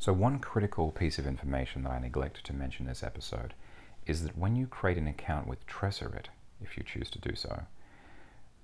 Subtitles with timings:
[0.00, 3.52] So one critical piece of information that I neglected to mention this episode
[4.06, 6.28] is that when you create an account with Tresorit,
[6.62, 7.64] if you choose to do so,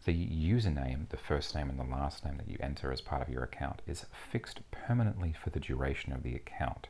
[0.06, 3.28] the username, the first name and the last name that you enter as part of
[3.28, 6.86] your account is fixed permanently for the duration of the account.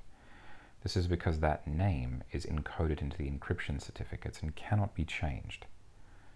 [0.84, 5.66] This is because that name is encoded into the encryption certificates and cannot be changed.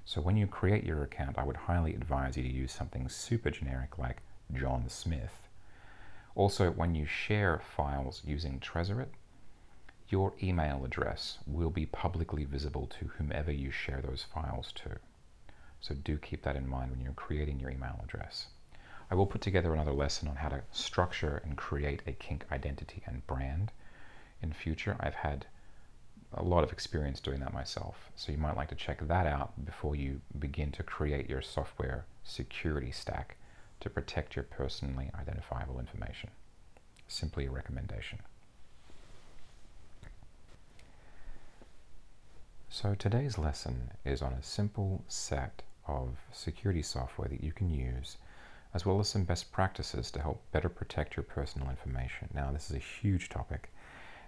[0.04, 3.50] So when you create your account, I would highly advise you to use something super
[3.50, 4.16] generic like
[4.52, 5.46] John Smith
[6.34, 9.08] also, when you share files using Tresorit,
[10.08, 14.98] your email address will be publicly visible to whomever you share those files to.
[15.80, 18.48] So do keep that in mind when you're creating your email address.
[19.10, 23.02] I will put together another lesson on how to structure and create a kink identity
[23.06, 23.72] and brand
[24.42, 24.96] in future.
[25.00, 25.46] I've had
[26.32, 29.64] a lot of experience doing that myself, so you might like to check that out
[29.64, 33.36] before you begin to create your software security stack
[33.80, 36.30] to protect your personally identifiable information.
[37.08, 38.20] Simply a recommendation.
[42.68, 48.16] So today's lesson is on a simple set of security software that you can use
[48.72, 52.28] as well as some best practices to help better protect your personal information.
[52.32, 53.72] Now this is a huge topic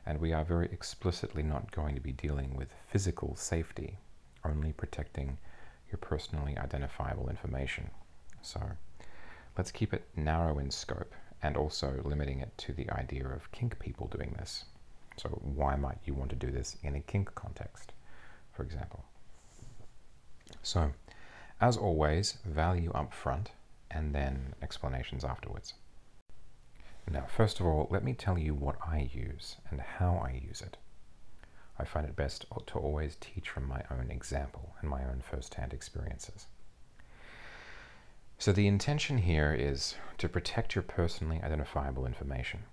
[0.05, 3.98] and we are very explicitly not going to be dealing with physical safety,
[4.45, 5.39] only protecting
[5.91, 7.91] your personally identifiable information.
[8.43, 8.61] So
[9.56, 13.78] let's keep it narrow in scope and also limiting it to the idea of kink
[13.78, 14.64] people doing this.
[15.17, 17.92] So why might you want to do this in a kink context,
[18.53, 19.05] for example?
[20.62, 20.92] So,
[21.61, 23.50] as always, value up front
[23.91, 25.75] and then explanations afterwards.
[27.11, 30.62] Now, first of all, let me tell you what I use and how I use
[30.62, 30.77] it.
[31.78, 35.73] I find it best to always teach from my own example and my own first-hand
[35.73, 36.47] experiences.
[38.43, 42.65] So the intention here is to protect your personally identifiable information.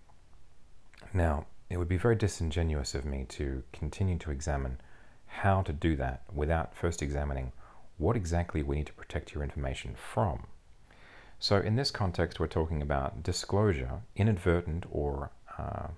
[1.13, 4.81] Now, it would be very disingenuous of me to continue to examine
[5.27, 7.51] how to do that without first examining
[7.99, 10.47] what exactly we need to protect your information from.
[11.37, 15.89] So in this context, we're talking about disclosure, inadvertent or uh,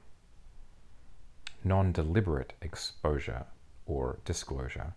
[1.64, 3.46] non-deliberate exposure
[3.86, 4.96] or disclosure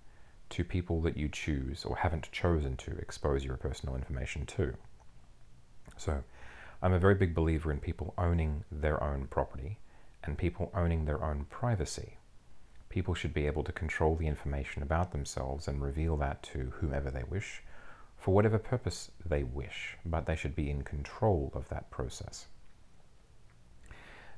[0.54, 4.72] to people that you choose or haven't chosen to expose your personal information to.
[5.96, 6.22] So
[6.80, 9.78] I'm a very big believer in people owning their own property
[10.22, 12.18] and people owning their own privacy.
[12.88, 17.10] People should be able to control the information about themselves and reveal that to whomever
[17.10, 17.64] they wish
[18.16, 22.46] for whatever purpose they wish, but they should be in control of that process.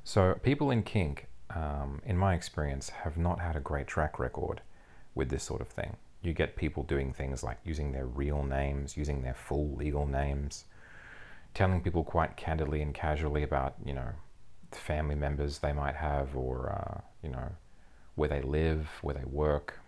[0.03, 4.63] So people in kink, um, in my experience, have not had a great track record
[5.15, 8.97] with this sort of thing you get people doing things like using their real names,
[8.97, 10.65] using their full legal names,
[11.55, 14.09] telling people quite candidly and casually about, you know,
[14.73, 17.51] family members they might have or, uh, you know,
[18.15, 19.79] where they live, where they work.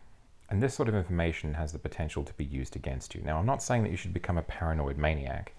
[0.51, 3.21] And this sort of information has the potential to be used against you.
[3.23, 5.53] Now, I'm not saying that you should become a paranoid maniac,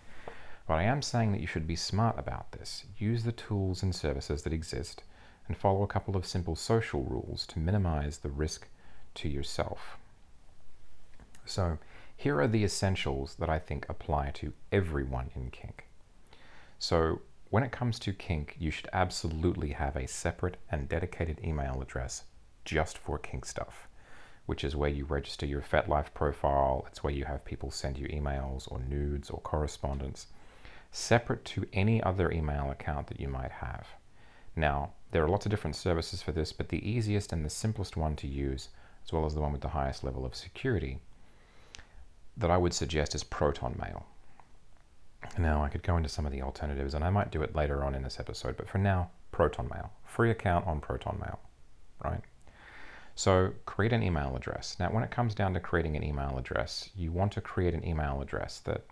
[0.67, 2.85] but I am saying that you should be smart about this.
[2.97, 5.03] Use the tools and services that exist
[5.47, 8.67] and follow a couple of simple social rules to minimize the risk
[9.15, 9.97] to yourself.
[11.49, 11.79] So
[12.15, 15.87] here are the essentials that I think apply to everyone in kink.
[16.77, 21.81] So when it comes to kink, you should absolutely have a separate and dedicated email
[21.81, 22.25] address
[22.65, 23.87] just for kink stuff,
[24.45, 26.85] which is where you register your FetLife profile.
[26.87, 30.27] It's where you have people send you emails or nudes or correspondence,
[30.91, 33.87] separate to any other email account that you might have.
[34.55, 37.97] Now, there are lots of different services for this, but the easiest and the simplest
[37.97, 38.69] one to use,
[39.03, 40.99] as well as the one with the highest level of security,
[42.39, 44.05] that I would suggest is Proton Mail.
[45.37, 47.83] Now, I could go into some of the alternatives, and I might do it later
[47.83, 49.91] on in this episode, but for now, Proton Mail.
[50.05, 51.39] Free account on Proton Mail,
[52.03, 52.21] right?
[53.15, 54.77] So create an email address.
[54.79, 57.85] Now, when it comes down to creating an email address, you want to create an
[57.85, 58.85] email address that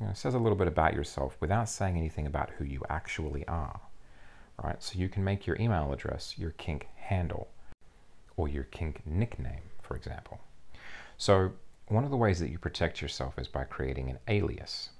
[0.00, 3.46] you know, says a little bit about yourself without saying anything about who you actually
[3.46, 3.80] are,
[4.62, 4.82] right?
[4.82, 7.48] So you can make your email address your kink handle
[8.36, 10.40] or your kink nickname, for example.
[11.18, 11.52] So
[11.88, 14.90] one of the ways that you protect yourself is by creating an alias.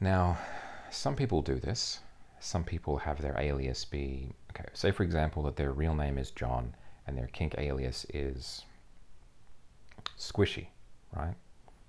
[0.00, 0.38] Now,
[0.90, 2.00] some people do this.
[2.40, 6.30] Some people have their alias be, okay, say for example that their real name is
[6.30, 6.74] John
[7.06, 8.64] and their kink alias is
[10.16, 10.68] Squishy,
[11.16, 11.34] right?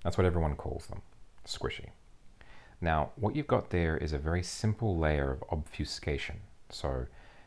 [0.03, 1.01] That's what everyone calls them,
[1.45, 1.89] Squishy.
[2.81, 6.39] Now, what you've got there is a very simple layer of obfuscation.
[6.69, 7.05] So,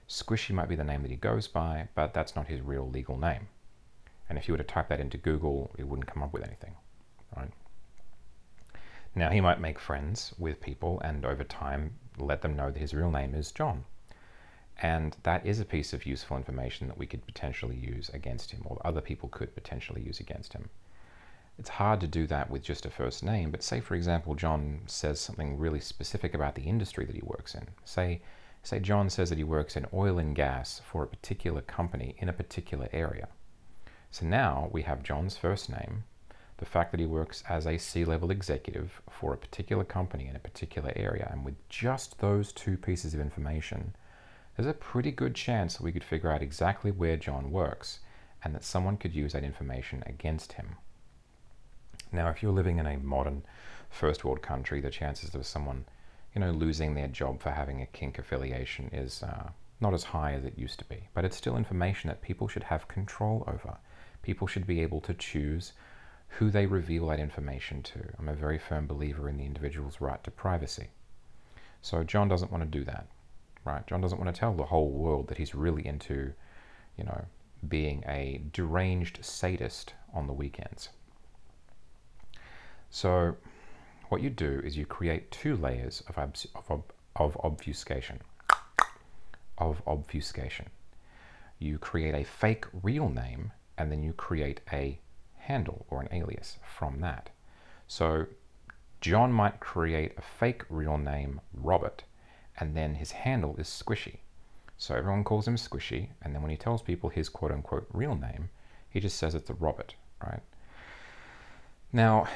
[0.09, 3.17] Squishy might be the name that he goes by, but that's not his real legal
[3.17, 3.49] name.
[4.33, 6.75] And if you were to type that into Google, it wouldn't come up with anything,
[7.37, 7.51] right?
[9.15, 12.95] Now, he might make friends with people and over time let them know that his
[12.95, 13.85] real name is John.
[14.81, 18.63] And that is a piece of useful information that we could potentially use against him,
[18.65, 20.71] or other people could potentially use against him.
[21.59, 24.81] It's hard to do that with just a first name, but say, for example, John
[24.87, 27.69] says something really specific about the industry that he works in.
[27.85, 28.23] Say,
[28.63, 32.31] say John says that he works in oil and gas for a particular company in
[32.31, 33.29] a particular area.
[34.13, 36.05] So now we have John's first name,
[36.59, 40.37] the fact that he works as a C level executive for a particular company in
[40.37, 43.97] a particular area, and with just those two pieces of information,
[44.55, 48.01] there's a pretty good chance that we could figure out exactly where John works
[48.45, 50.77] and that someone could use that information against him.
[52.13, 53.45] Now, if you're living in a modern
[53.89, 55.87] first world country, the chances of someone,
[56.35, 59.49] you know, losing their job for having a kink affiliation is uh,
[59.81, 61.09] not as high as it used to be.
[61.15, 63.79] But it's still information that people should have control over.
[64.23, 65.73] People should be able to choose
[66.39, 68.01] who they reveal that information to.
[68.19, 70.89] I'm a very firm believer in the individual's right to privacy.
[71.83, 73.07] So John doesn't want to do that,
[73.65, 73.87] right?
[73.87, 76.33] John doesn't want to tell the whole world that he's really into,
[76.97, 77.27] you know,
[77.69, 80.89] being a deranged sadist on the weekends.
[82.91, 83.37] So
[84.09, 86.19] what you do is you create two layers of,
[86.69, 86.83] of,
[87.17, 88.21] of obfuscation.
[89.59, 90.67] Of obfuscation.
[91.59, 93.53] You create a fake real name
[93.83, 94.97] and then you create a
[95.39, 97.31] handle or an alias from that.
[97.89, 98.27] So
[99.01, 102.05] John might create a fake real name, Robert,
[102.57, 104.19] and then his handle is Squishy.
[104.79, 108.15] So everyone calls him Squishy, and then when he tells people his quote unquote real
[108.15, 108.51] name,
[108.89, 110.43] he just says it's a Robert, right?
[111.93, 112.29] Now,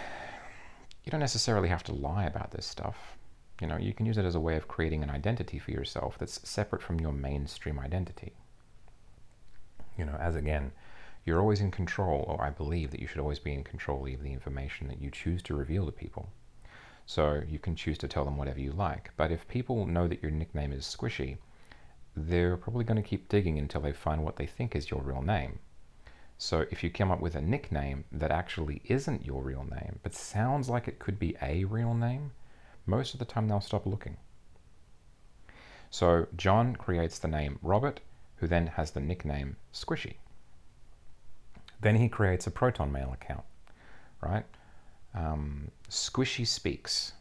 [1.04, 3.16] you don't necessarily have to lie about this stuff.
[3.60, 6.18] You know, you can use it as a way of creating an identity for yourself
[6.18, 8.32] that's separate from your mainstream identity.
[9.96, 10.72] You know, as again,
[11.26, 14.22] you're always in control, or I believe that you should always be in control of
[14.22, 16.30] the information that you choose to reveal to people.
[17.04, 19.10] So you can choose to tell them whatever you like.
[19.16, 21.36] But if people know that your nickname is Squishy,
[22.16, 25.20] they're probably going to keep digging until they find what they think is your real
[25.20, 25.58] name.
[26.38, 30.14] So if you come up with a nickname that actually isn't your real name, but
[30.14, 32.32] sounds like it could be a real name,
[32.86, 34.16] most of the time they'll stop looking.
[35.90, 38.00] So John creates the name Robert,
[38.36, 40.14] who then has the nickname Squishy.
[41.80, 43.44] Then he creates a Proton Mail account,
[44.20, 44.44] right?
[45.14, 47.12] Um, Squishy Speaks,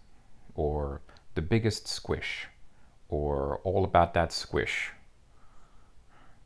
[0.56, 1.02] or
[1.36, 2.48] The Biggest Squish,
[3.10, 4.92] or All About That Squish.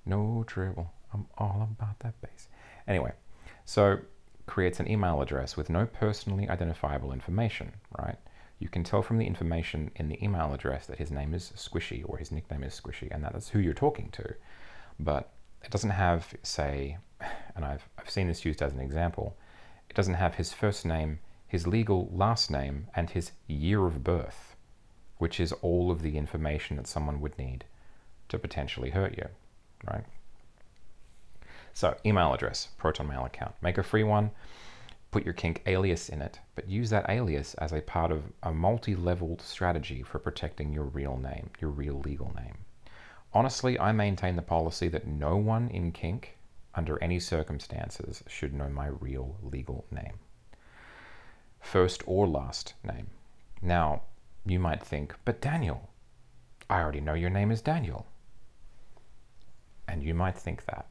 [0.05, 2.47] No trouble, I'm all about that bass.
[2.87, 3.13] Anyway,
[3.65, 3.99] so
[4.45, 8.17] creates an email address with no personally identifiable information, right?
[8.57, 12.03] You can tell from the information in the email address that his name is Squishy
[12.05, 14.35] or his nickname is Squishy and that is who you're talking to.
[14.99, 15.31] But
[15.63, 16.97] it doesn't have, say,
[17.55, 19.35] and I've, I've seen this used as an example,
[19.89, 24.55] it doesn't have his first name, his legal last name, and his year of birth,
[25.17, 27.65] which is all of the information that someone would need
[28.29, 29.27] to potentially hurt you,
[29.91, 30.05] right?
[31.73, 33.55] So email address, Proton Mail account.
[33.61, 34.31] Make a free one,
[35.11, 38.53] put your kink alias in it, but use that alias as a part of a
[38.53, 42.57] multi-leveled strategy for protecting your real name, your real legal name.
[43.33, 46.37] Honestly, I maintain the policy that no one in kink,
[46.73, 50.19] under any circumstances, should know my real legal name.
[51.59, 53.07] First or last name.
[53.61, 54.01] Now,
[54.45, 55.89] you might think, but Daniel,
[56.69, 58.07] I already know your name is Daniel.
[59.87, 60.87] And you might think that.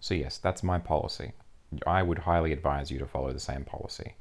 [0.00, 1.32] So yes, that's my policy.
[1.86, 4.16] I would highly advise you to follow the same policy.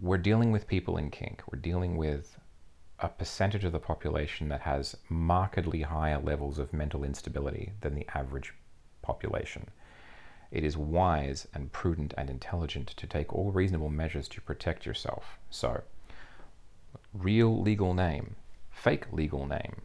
[0.00, 1.42] We're dealing with people in kink.
[1.50, 2.38] We're dealing with
[3.00, 8.06] a percentage of the population that has markedly higher levels of mental instability than the
[8.14, 8.54] average
[9.02, 9.68] population.
[10.50, 15.38] It is wise and prudent and intelligent to take all reasonable measures to protect yourself.
[15.48, 15.82] So,
[17.14, 18.36] real legal name,
[18.70, 19.82] fake legal name,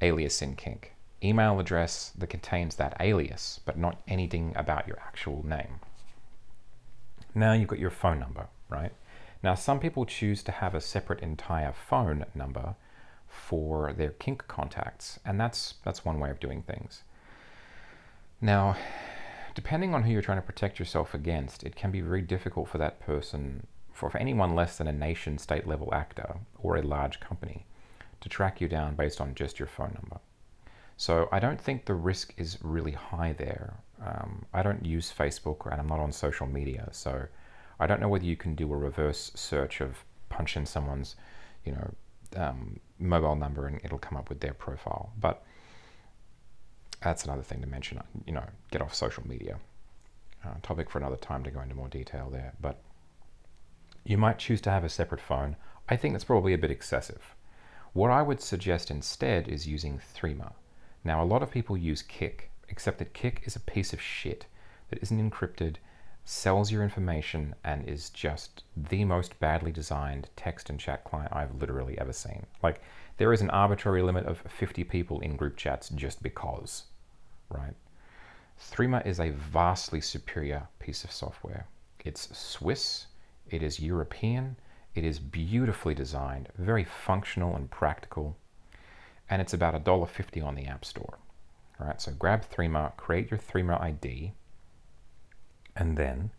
[0.00, 0.94] alias in kink
[1.24, 5.80] email address that contains that alias, but not anything about your actual name.
[7.34, 8.92] Now you've got your phone number, right?
[9.44, 12.76] Now some people choose to have a separate entire phone number
[13.28, 17.02] for their kink contacts, and that's that's one way of doing things.
[18.40, 18.74] Now,
[19.54, 22.78] depending on who you're trying to protect yourself against, it can be very difficult for
[22.78, 27.20] that person, for, for anyone less than a nation state level actor or a large
[27.20, 27.66] company,
[28.22, 30.20] to track you down based on just your phone number.
[30.96, 33.74] So I don't think the risk is really high there.
[34.02, 37.26] Um, I don't use Facebook and I'm not on social media, so
[37.78, 41.16] I don't know whether you can do a reverse search of punch in someone's,
[41.64, 41.94] you know,
[42.36, 45.12] um, mobile number and it'll come up with their profile.
[45.18, 45.42] But
[47.02, 48.00] that's another thing to mention.
[48.26, 49.58] You know, get off social media.
[50.44, 52.54] Uh, topic for another time to go into more detail there.
[52.60, 52.80] But
[54.04, 55.56] you might choose to have a separate phone.
[55.88, 57.34] I think that's probably a bit excessive.
[57.92, 60.52] What I would suggest instead is using Threema.
[61.04, 64.46] Now, a lot of people use Kik, except that Kik is a piece of shit
[64.90, 65.76] that isn't encrypted,
[66.24, 71.60] sells your information, and is just the most badly designed text and chat client I've
[71.60, 72.46] literally ever seen.
[72.62, 72.80] Like,
[73.18, 76.84] there is an arbitrary limit of 50 people in group chats just because,
[77.50, 77.74] right?
[78.58, 81.66] Threema is a vastly superior piece of software.
[82.04, 83.06] It's Swiss,
[83.50, 84.56] it is European,
[84.94, 88.36] it is beautifully designed, very functional and practical,
[89.28, 91.18] and it's about $1.50 on the App Store.
[91.80, 94.32] All right, so grab Threema, create your Threema ID,
[95.76, 96.30] and then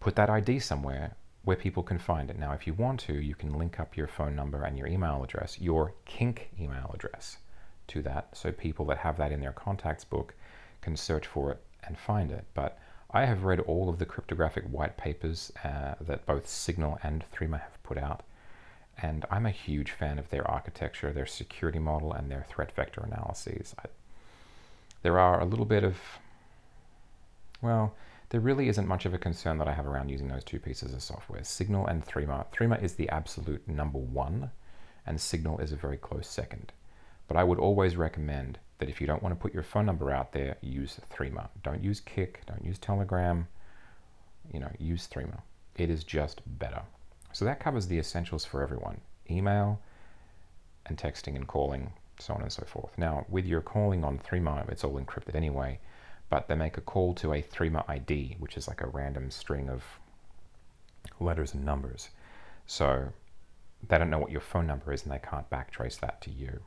[0.00, 2.38] put that ID somewhere where people can find it.
[2.38, 5.22] Now, if you want to, you can link up your phone number and your email
[5.24, 7.38] address, your kink email address,
[7.88, 10.34] to that, so people that have that in their contacts book
[10.80, 12.44] can search for it and find it.
[12.54, 12.78] But
[13.10, 17.60] I have read all of the cryptographic white papers uh, that both Signal and Threema
[17.60, 18.22] have put out,
[19.00, 23.00] and I'm a huge fan of their architecture, their security model, and their threat vector
[23.00, 23.74] analyses.
[23.78, 23.86] I,
[25.02, 25.96] there are a little bit of,
[27.62, 27.94] well,
[28.30, 30.92] there really isn't much of a concern that I have around using those two pieces
[30.92, 32.46] of software, Signal and Threema.
[32.52, 34.50] Threema is the absolute number one,
[35.06, 36.72] and Signal is a very close second.
[37.26, 40.10] But I would always recommend that if you don't want to put your phone number
[40.10, 41.48] out there, use Threema.
[41.62, 43.48] Don't use Kik, don't use Telegram,
[44.52, 45.40] you know, use Threema.
[45.76, 46.82] It is just better.
[47.32, 49.00] So that covers the essentials for everyone.
[49.30, 49.80] Email
[50.86, 52.96] and texting and calling, so on and so forth.
[52.98, 55.80] Now, with your calling on Threema, it's all encrypted anyway,
[56.30, 59.68] but they make a call to a Threema ID, which is like a random string
[59.68, 59.84] of
[61.20, 62.10] letters and numbers.
[62.66, 63.08] So
[63.86, 66.60] they don't know what your phone number is and they can't backtrace that to you.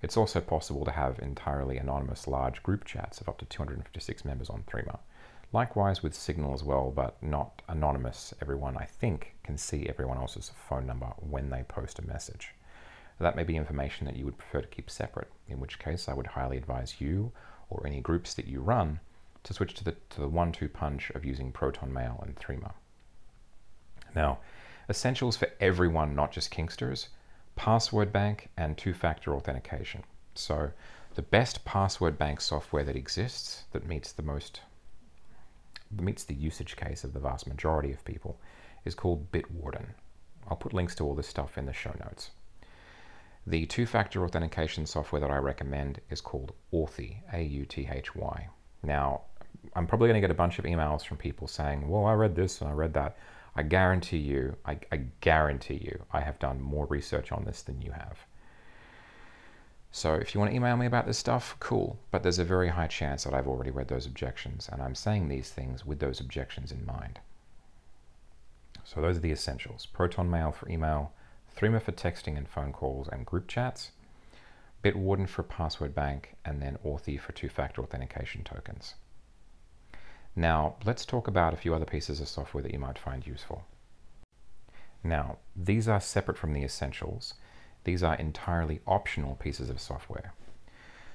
[0.00, 4.48] It's also possible to have entirely anonymous large group chats of up to 256 members
[4.50, 4.98] on Threema.
[5.52, 8.34] Likewise with Signal as well, but not anonymous.
[8.40, 12.54] Everyone, I think, can see everyone else's phone number when they post a message.
[13.18, 16.14] That may be information that you would prefer to keep separate, in which case I
[16.14, 17.32] would highly advise you
[17.70, 19.00] or any groups that you run
[19.44, 22.72] to switch to the, to the one-two punch of using Proton Mail and Threema.
[24.14, 24.38] Now,
[24.88, 27.08] essentials for everyone, not just Kinksters,
[27.56, 30.02] password bank, and two-factor authentication.
[30.34, 30.70] So
[31.14, 34.60] the best password bank software that exists that meets the most
[35.90, 38.38] meets the usage case of the vast majority of people
[38.84, 39.86] is called Bitwarden.
[40.48, 42.30] I'll put links to all this stuff in the show notes.
[43.48, 48.48] The two-factor authentication software that I recommend is called Authy, A-U-T-H-Y.
[48.82, 49.22] Now,
[49.74, 52.36] I'm probably going to get a bunch of emails from people saying, well, I read
[52.36, 53.16] this and I read that.
[53.56, 57.80] I guarantee you, I, I, guarantee you, I have done more research on this than
[57.80, 58.18] you have.
[59.92, 61.98] So if you want to email me about this stuff, cool.
[62.10, 65.28] But there's a very high chance that I've already read those objections, and I'm saying
[65.28, 67.18] these things with those objections in mind.
[68.84, 69.86] So those are the essentials.
[69.86, 71.12] Proton Mail for email,
[71.58, 73.90] Threema for texting and phone calls and group chats,
[74.84, 78.94] Bitwarden for password bank, and then Authy for two-factor authentication tokens.
[80.36, 83.64] Now, let's talk about a few other pieces of software that you might find useful.
[85.02, 87.34] Now, these are separate from the essentials.
[87.82, 90.34] These are entirely optional pieces of software.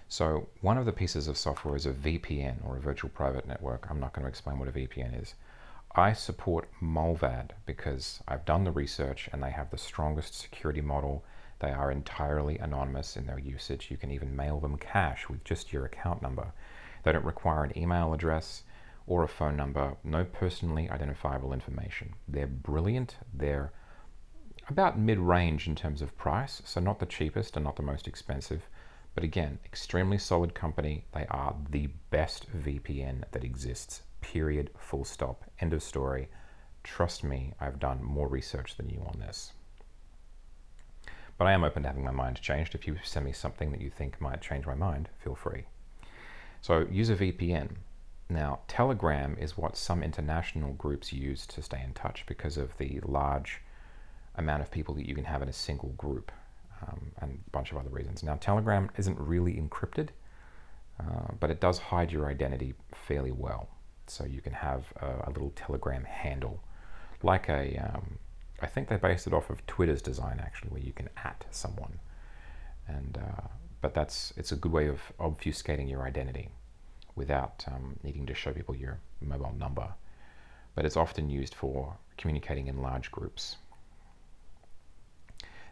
[0.09, 3.87] So one of the pieces of software is a VPN, or a virtual private network.
[3.89, 5.35] I'm not going to explain what a VPN is.
[5.95, 11.23] I support Mullvad because I've done the research and they have the strongest security model.
[11.59, 13.91] They are entirely anonymous in their usage.
[13.91, 16.51] You can even mail them cash with just your account number.
[17.03, 18.63] They don't require an email address
[19.05, 22.15] or a phone number, no personally identifiable information.
[22.27, 23.17] They're brilliant.
[23.31, 23.71] They're
[24.69, 28.67] about mid-range in terms of price, so not the cheapest and not the most expensive,
[29.13, 31.05] but again, extremely solid company.
[31.13, 36.29] They are the best VPN that exists, period, full stop, end of story.
[36.83, 39.53] Trust me, I've done more research than you on this.
[41.37, 42.73] But I am open to having my mind changed.
[42.73, 45.65] If you send me something that you think might change my mind, feel free.
[46.61, 47.75] So use a VPN.
[48.29, 52.99] Now, Telegram is what some international groups use to stay in touch because of the
[53.03, 53.61] large
[54.35, 56.31] amount of people that you can have in a single group
[56.81, 58.23] um, and a bunch of other reasons.
[58.23, 60.09] Now, Telegram isn't really encrypted,
[60.99, 63.67] uh, but it does hide your identity fairly well.
[64.07, 66.61] So you can have a, a little Telegram handle,
[67.21, 68.19] like a, um,
[68.61, 71.99] I think they based it off of Twitter's design actually, where you can at someone.
[72.87, 73.47] And, uh,
[73.81, 76.49] but that's, it's a good way of obfuscating your identity
[77.15, 79.93] without um, needing to show people your mobile number.
[80.75, 83.57] But it's often used for communicating in large groups.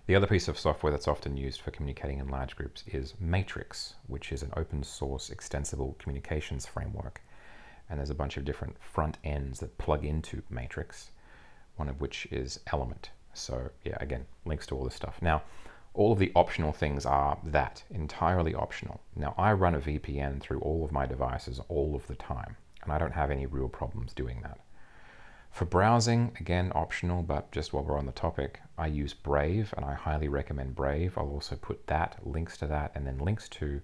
[0.07, 3.95] The other piece of software that's often used for communicating in large groups is Matrix,
[4.07, 7.21] which is an open source extensible communications framework.
[7.91, 11.11] And there's a bunch of different front ends that plug into Matrix,
[11.75, 13.09] one of which is Element.
[13.33, 15.21] So yeah, again, links to all this stuff.
[15.21, 15.43] Now,
[15.93, 19.01] all of the optional things are that, entirely optional.
[19.13, 22.93] Now, I run a VPN through all of my devices all of the time, and
[22.93, 24.61] I don't have any real problems doing that.
[25.51, 29.83] For browsing, again, optional, but just while we're on the topic, I use Brave, and
[29.83, 31.17] I highly recommend Brave.
[31.17, 33.81] I'll also put that, links to that, and then links to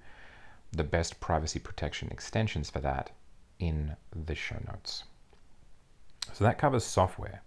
[0.72, 3.12] the best privacy protection extensions for that
[3.60, 5.04] in the show notes.
[6.34, 7.42] So that covers software.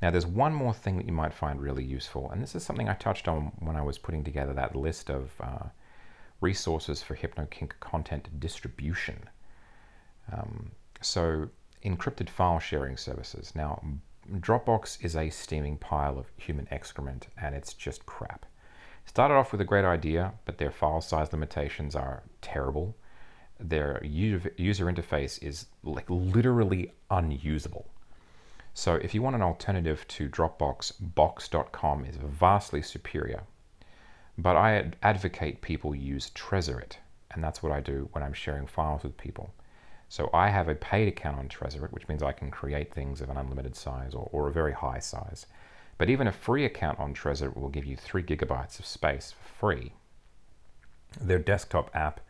[0.00, 2.88] Now, there's one more thing that you might find really useful, and this is something
[2.88, 5.66] I touched on when I was putting together that list of uh,
[6.40, 9.30] resources for HypnoKink content distribution.
[10.32, 11.50] Um, so,
[11.84, 13.52] encrypted file sharing services.
[13.54, 13.80] Now,
[14.30, 18.46] Dropbox is a steaming pile of human excrement, and it's just crap.
[19.04, 22.96] Started off with a great idea, but their file size limitations are terrible.
[23.62, 27.86] Their user interface is like literally unusable.
[28.74, 33.44] So if you want an alternative to Dropbox, Box.com is vastly superior.
[34.36, 36.96] But I advocate people use Tresorit,
[37.30, 39.54] and that's what I do when I'm sharing files with people.
[40.08, 43.30] So I have a paid account on Tresorit, which means I can create things of
[43.30, 45.46] an unlimited size or, or a very high size.
[45.98, 49.48] But even a free account on Tresorit will give you three gigabytes of space for
[49.48, 49.92] free.
[51.20, 52.20] Their desktop app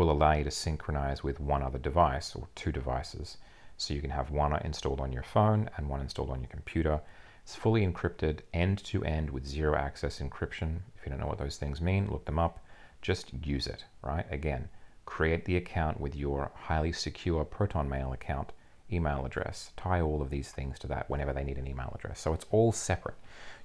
[0.00, 3.36] will allow you to synchronize with one other device or two devices
[3.76, 6.98] so you can have one installed on your phone and one installed on your computer.
[7.42, 10.78] It's fully encrypted end to end with zero access encryption.
[10.96, 12.64] If you don't know what those things mean, look them up.
[13.02, 14.24] Just use it, right?
[14.30, 14.70] Again,
[15.04, 18.54] create the account with your highly secure Proton Mail account
[18.90, 19.72] email address.
[19.76, 22.20] Tie all of these things to that whenever they need an email address.
[22.20, 23.16] So it's all separate.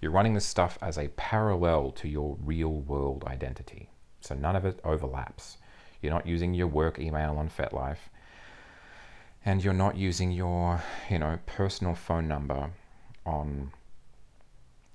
[0.01, 3.89] You're running this stuff as a parallel to your real world identity.
[4.19, 5.59] So none of it overlaps.
[6.05, 7.97] You're not using your work email on FetLife.
[9.43, 12.69] And you're not using your you know personal phone number
[13.25, 13.71] on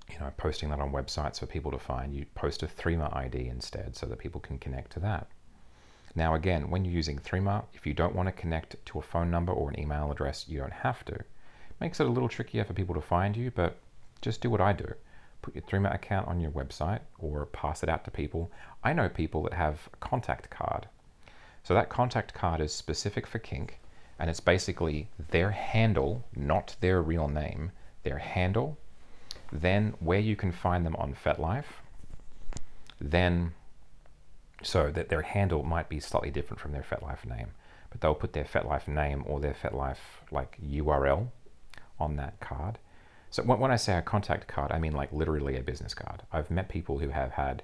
[0.09, 2.15] you know posting that on websites for people to find.
[2.15, 5.27] You post a Threema ID instead so that people can connect to that.
[6.15, 9.33] Now again when you're using Threema if you don't want to connect to a phone
[9.33, 11.15] number or an email address you don't have to.
[11.15, 13.79] It makes it a little trickier for people to find you but
[14.23, 14.95] just do what I do.
[15.43, 18.53] Put your Threema account on your website or pass it out to people.
[18.85, 20.87] I know people that have a contact card
[21.63, 23.81] so that contact card is specific for kink
[24.19, 28.79] and it's basically their handle, not their real name, their handle,
[29.51, 31.81] then where you can find them on FetLife,
[33.01, 33.53] then
[34.63, 37.53] so that their handle might be slightly different from their FetLife name,
[37.91, 41.29] but they'll put their FetLife name or their FetLife like URL
[41.99, 42.79] on that card.
[43.31, 46.23] So when I say a contact card, I mean like literally a business card.
[46.31, 47.63] I've met people who have had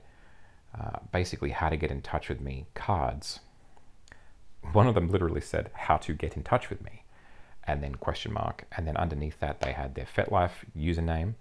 [0.79, 3.41] uh, basically how to get in touch with me cards
[4.73, 7.03] one of them literally said how to get in touch with me
[7.65, 11.35] and then question mark and then underneath that they had their FetLife username,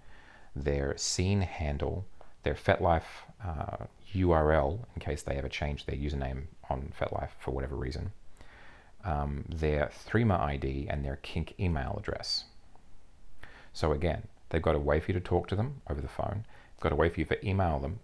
[0.54, 2.04] their scene handle,
[2.42, 3.84] their FetLife uh,
[4.14, 8.12] URL in case they ever change their username on FetLife for whatever reason,
[9.04, 12.44] um, their Threema ID and their kink email address.
[13.72, 16.44] So again, they've got a way for you to talk to them over the phone,
[16.74, 18.00] they've got a way for you to email them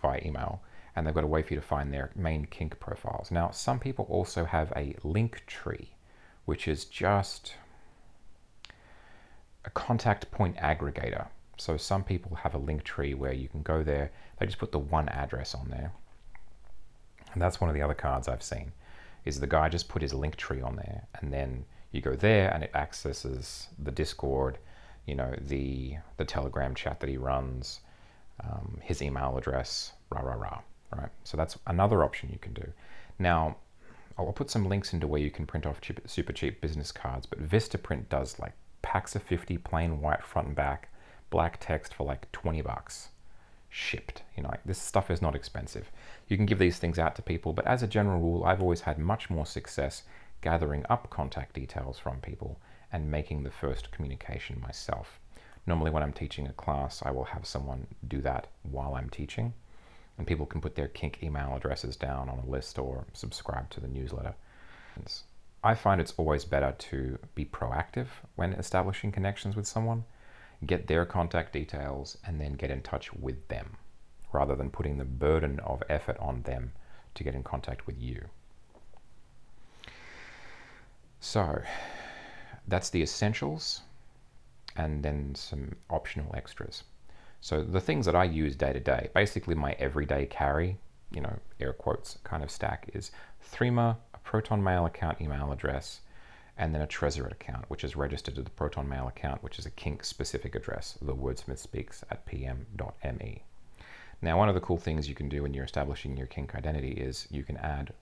[0.00, 0.60] via email,
[0.96, 3.30] and they've got a way for you to find their main kink profiles.
[3.30, 5.90] Now, some people also have a link tree,
[6.46, 7.54] which is just
[9.66, 11.26] a contact point aggregator.
[11.58, 14.72] So some people have a link tree where you can go there, they just put
[14.72, 15.92] the one address on there.
[17.34, 18.72] And that's one of the other cards I've seen,
[19.26, 22.50] is the guy just put his link tree on there, and then you go there
[22.52, 24.58] and it accesses the Discord,
[25.04, 27.80] you know, the the Telegram chat that he runs,
[28.42, 30.60] um, his email address, rah rah rah
[30.96, 31.10] right?
[31.24, 32.72] So that's another option you can do.
[33.18, 33.56] Now,
[34.18, 37.26] I'll put some links into where you can print off cheap, super cheap business cards,
[37.26, 40.88] but Vistaprint does like packs of 50 plain white front and back,
[41.28, 43.08] black text for like 20 bucks
[43.68, 44.22] shipped.
[44.36, 45.90] You know, like this stuff is not expensive.
[46.28, 48.82] You can give these things out to people, but as a general rule, I've always
[48.82, 50.02] had much more success
[50.40, 52.58] gathering up contact details from people
[52.92, 55.18] and making the first communication myself.
[55.66, 59.52] Normally when I'm teaching a class, I will have someone do that while I'm teaching
[60.18, 63.80] and people can put their kink email addresses down on a list or subscribe to
[63.80, 64.34] the newsletter.
[65.62, 70.04] I find it's always better to be proactive when establishing connections with someone,
[70.64, 73.76] get their contact details, and then get in touch with them,
[74.32, 76.72] rather than putting the burden of effort on them
[77.14, 78.26] to get in contact with you.
[81.20, 81.62] So,
[82.68, 83.80] that's the essentials,
[84.76, 86.84] and then some optional extras.
[87.46, 90.78] So the things that I use day to day, basically my everyday carry,
[91.12, 93.12] you know, air quotes kind of stack is
[93.52, 96.00] Threema, a Proton Mail account email address,
[96.58, 99.64] and then a Tresorit account, which is registered to the Proton Mail account, which is
[99.64, 103.44] a kink specific address, the wordsmith speaks at pm.me.
[104.20, 106.94] Now, one of the cool things you can do when you're establishing your kink identity
[106.94, 107.92] is you can add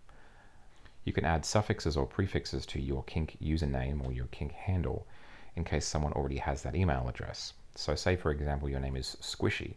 [1.04, 5.06] you can add suffixes or prefixes to your kink username or your kink handle
[5.54, 7.52] in case someone already has that email address.
[7.74, 9.74] So say for example your name is Squishy.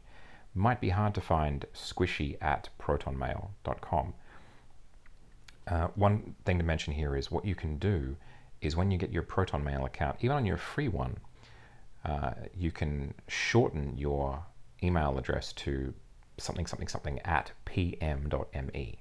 [0.53, 4.13] Might be hard to find squishy at protonmail.com.
[5.67, 8.15] Uh, one thing to mention here is what you can do
[8.61, 11.17] is when you get your Proton Mail account, even on your free one,
[12.05, 14.43] uh, you can shorten your
[14.81, 15.93] email address to
[16.37, 18.99] something, something, something at pm.me.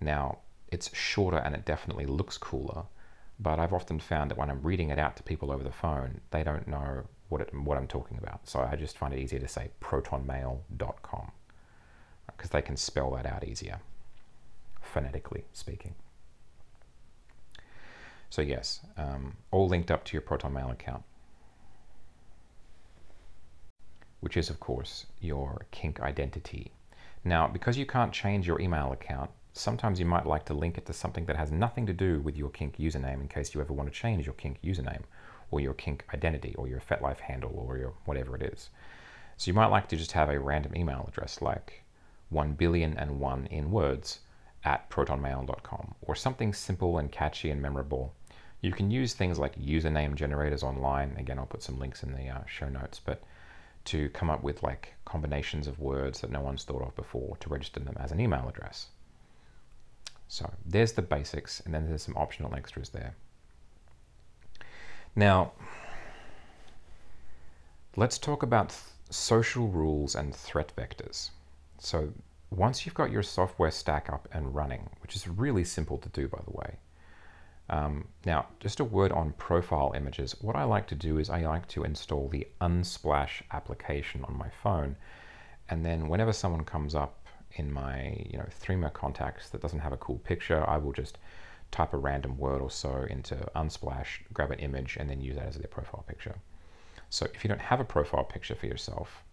[0.00, 2.84] Now, it's shorter and it definitely looks cooler,
[3.38, 6.20] but I've often found that when I'm reading it out to people over the phone,
[6.30, 8.46] they don't know what, it, what I'm talking about.
[8.46, 11.32] So I just find it easier to say protonmail.com
[12.26, 13.80] because they can spell that out easier,
[14.82, 15.94] phonetically speaking.
[18.28, 21.02] So yes, um, all linked up to your ProtonMail account,
[24.20, 26.72] which is of course your kink identity.
[27.24, 30.86] Now, because you can't change your email account, sometimes you might like to link it
[30.86, 33.72] to something that has nothing to do with your kink username in case you ever
[33.72, 35.02] want to change your kink username
[35.52, 38.70] or your kink identity or your FetLife handle or your whatever it is.
[39.36, 41.84] So you might like to just have a random email address like
[42.30, 44.20] 1 billion and one in words
[44.64, 48.14] at protonmail.com or something simple and catchy and memorable.
[48.60, 51.16] You can use things like username generators online.
[51.18, 53.22] Again, I'll put some links in the uh, show notes, but
[53.86, 57.48] to come up with like combinations of words that no one's thought of before to
[57.48, 58.88] register them as an email address.
[60.28, 63.16] So there's the basics, and then there's some optional extras there.
[65.14, 65.52] Now,
[67.96, 68.74] let's talk about
[69.10, 71.30] social rules and threat vectors.
[71.78, 72.12] So
[72.50, 76.28] once you've got your software stack up and running, which is really simple to do,
[76.28, 76.76] by the way.
[77.68, 80.36] Um, now, just a word on profile images.
[80.40, 84.48] What I like to do is I like to install the Unsplash application on my
[84.62, 84.96] phone.
[85.68, 87.18] And then whenever someone comes up
[87.56, 91.18] in my you know Threema contacts that doesn't have a cool picture, I will just
[91.72, 95.48] type a random word or so into Unsplash, grab an image, and then use that
[95.48, 96.36] as their profile picture.
[97.10, 99.24] So if you don't have a profile picture for yourself,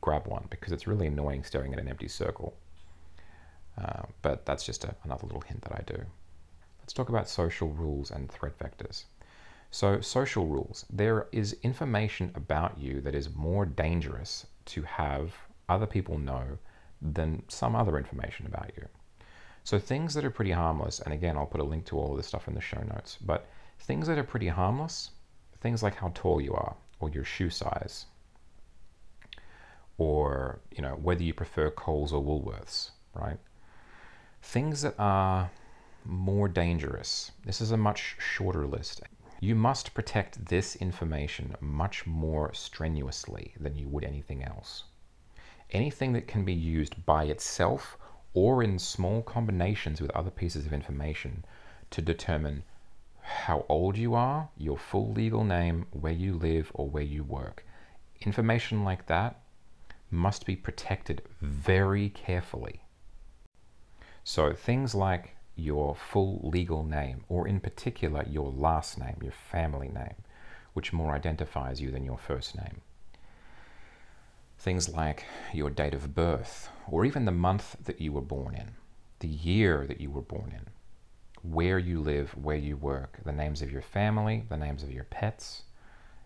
[0.00, 2.56] grab one because it's really annoying staring at an empty circle.
[3.80, 6.02] Uh, but that's just a, another little hint that I do.
[6.80, 9.04] Let's talk about social rules and threat vectors.
[9.70, 15.34] So social rules, there is information about you that is more dangerous to have
[15.68, 16.58] other people know
[17.02, 18.86] than some other information about you.
[19.66, 22.16] So things that are pretty harmless, and again, I'll put a link to all of
[22.16, 23.48] this stuff in the show notes, but
[23.80, 25.10] things that are pretty harmless,
[25.60, 28.06] things like how tall you are, or your shoe size,
[29.98, 33.40] or you know whether you prefer Coles or Woolworths, right?
[34.40, 35.50] Things that are
[36.04, 37.32] more dangerous.
[37.44, 39.00] This is a much shorter list.
[39.40, 44.84] You must protect this information much more strenuously than you would anything else
[45.72, 47.98] anything that can be used by itself
[48.36, 51.42] or in small combinations with other pieces of information
[51.90, 52.62] to determine
[53.22, 57.64] how old you are, your full legal name, where you live, or where you work.
[58.20, 59.40] Information like that
[60.10, 62.82] must be protected very carefully.
[64.22, 69.88] So things like your full legal name, or in particular your last name, your family
[69.88, 70.16] name,
[70.74, 72.82] which more identifies you than your first name.
[74.58, 78.70] Things like your date of birth, or even the month that you were born in,
[79.20, 80.66] the year that you were born in,
[81.42, 85.04] where you live, where you work, the names of your family, the names of your
[85.04, 85.62] pets.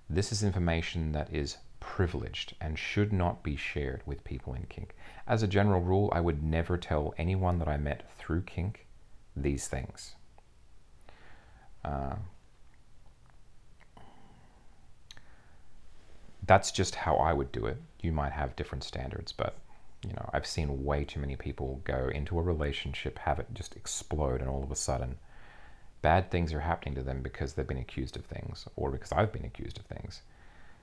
[0.08, 4.94] This is information that is privileged and should not be shared with people in kink.
[5.26, 8.86] As a general rule, I would never tell anyone that I met through kink
[9.36, 10.14] these things.
[11.84, 12.16] Uh,
[16.46, 17.76] that's just how I would do it.
[18.00, 19.56] You might have different standards, but
[20.06, 23.76] you know, I've seen way too many people go into a relationship, have it just
[23.76, 25.16] explode, and all of a sudden,
[26.00, 29.32] bad things are happening to them because they've been accused of things, or because I've
[29.32, 30.22] been accused of things.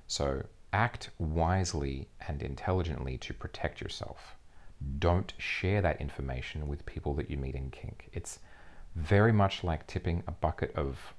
[0.06, 4.36] So act wisely and intelligently to protect yourself.
[5.00, 8.10] Don't share that information with people that you meet in kink.
[8.13, 8.39] It's
[8.96, 11.13] very much like tipping a bucket of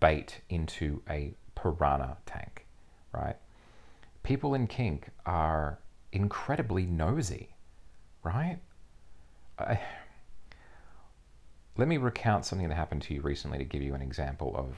[0.00, 2.66] bait into a piranha tank,
[3.12, 3.36] right?
[4.24, 5.78] People in kink are
[6.10, 7.50] incredibly nosy,
[8.24, 8.58] right?
[9.58, 9.78] I,
[11.76, 14.76] let me recount something that happened to you recently to give you an example of,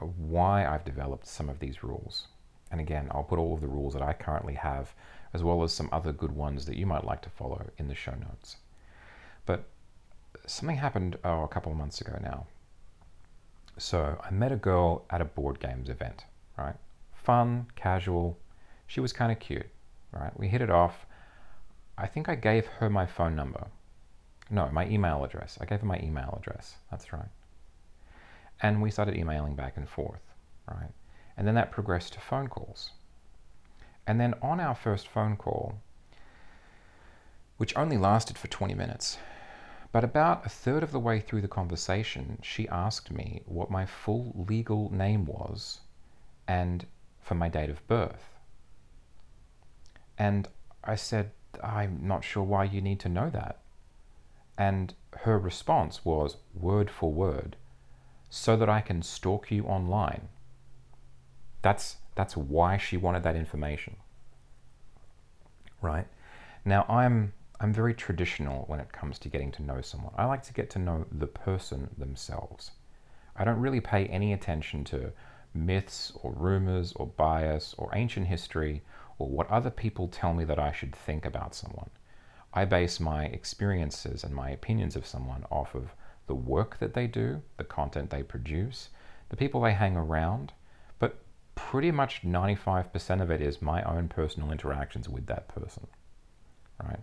[0.00, 2.26] of why I've developed some of these rules.
[2.70, 4.94] And again, I'll put all of the rules that I currently have,
[5.34, 7.94] as well as some other good ones that you might like to follow in the
[7.94, 8.56] show notes.
[9.44, 9.64] But
[10.46, 12.46] something happened oh, a couple of months ago now.
[13.78, 16.24] So I met a girl at a board games event,
[16.56, 16.76] right?
[17.12, 18.38] Fun, casual,
[18.86, 19.68] she was kind of cute,
[20.12, 20.38] right?
[20.38, 21.06] We hit it off.
[21.96, 23.66] I think I gave her my phone number.
[24.50, 25.58] No, my email address.
[25.60, 26.76] I gave her my email address.
[26.90, 27.28] That's right.
[28.60, 30.22] And we started emailing back and forth,
[30.68, 30.90] right?
[31.36, 32.90] And then that progressed to phone calls.
[34.06, 35.80] And then on our first phone call,
[37.56, 39.18] which only lasted for 20 minutes,
[39.92, 43.86] but about a third of the way through the conversation, she asked me what my
[43.86, 45.80] full legal name was
[46.48, 46.86] and
[47.20, 48.31] for my date of birth.
[50.18, 50.48] And
[50.84, 51.30] I said,
[51.62, 53.60] I'm not sure why you need to know that.
[54.58, 57.56] And her response was word for word,
[58.30, 60.28] so that I can stalk you online.
[61.62, 63.96] That's, that's why she wanted that information.
[65.80, 66.06] Right?
[66.64, 70.12] Now, I'm I'm very traditional when it comes to getting to know someone.
[70.16, 72.72] I like to get to know the person themselves.
[73.36, 75.12] I don't really pay any attention to
[75.54, 78.82] myths or rumors or bias or ancient history
[79.18, 81.90] or what other people tell me that I should think about someone.
[82.54, 85.94] I base my experiences and my opinions of someone off of
[86.26, 88.90] the work that they do, the content they produce,
[89.30, 90.52] the people they hang around,
[90.98, 91.16] but
[91.54, 95.86] pretty much 95% of it is my own personal interactions with that person,
[96.82, 97.00] right?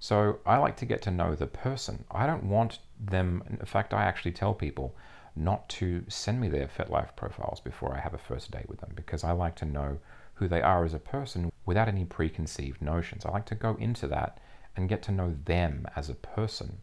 [0.00, 2.04] So I like to get to know the person.
[2.10, 4.94] I don't want them, in fact, I actually tell people
[5.36, 8.92] not to send me their FetLife profiles before I have a first date with them
[8.94, 9.98] because I like to know
[10.34, 13.24] who they are as a person without any preconceived notions.
[13.24, 14.38] I like to go into that
[14.76, 16.78] and get to know them as a person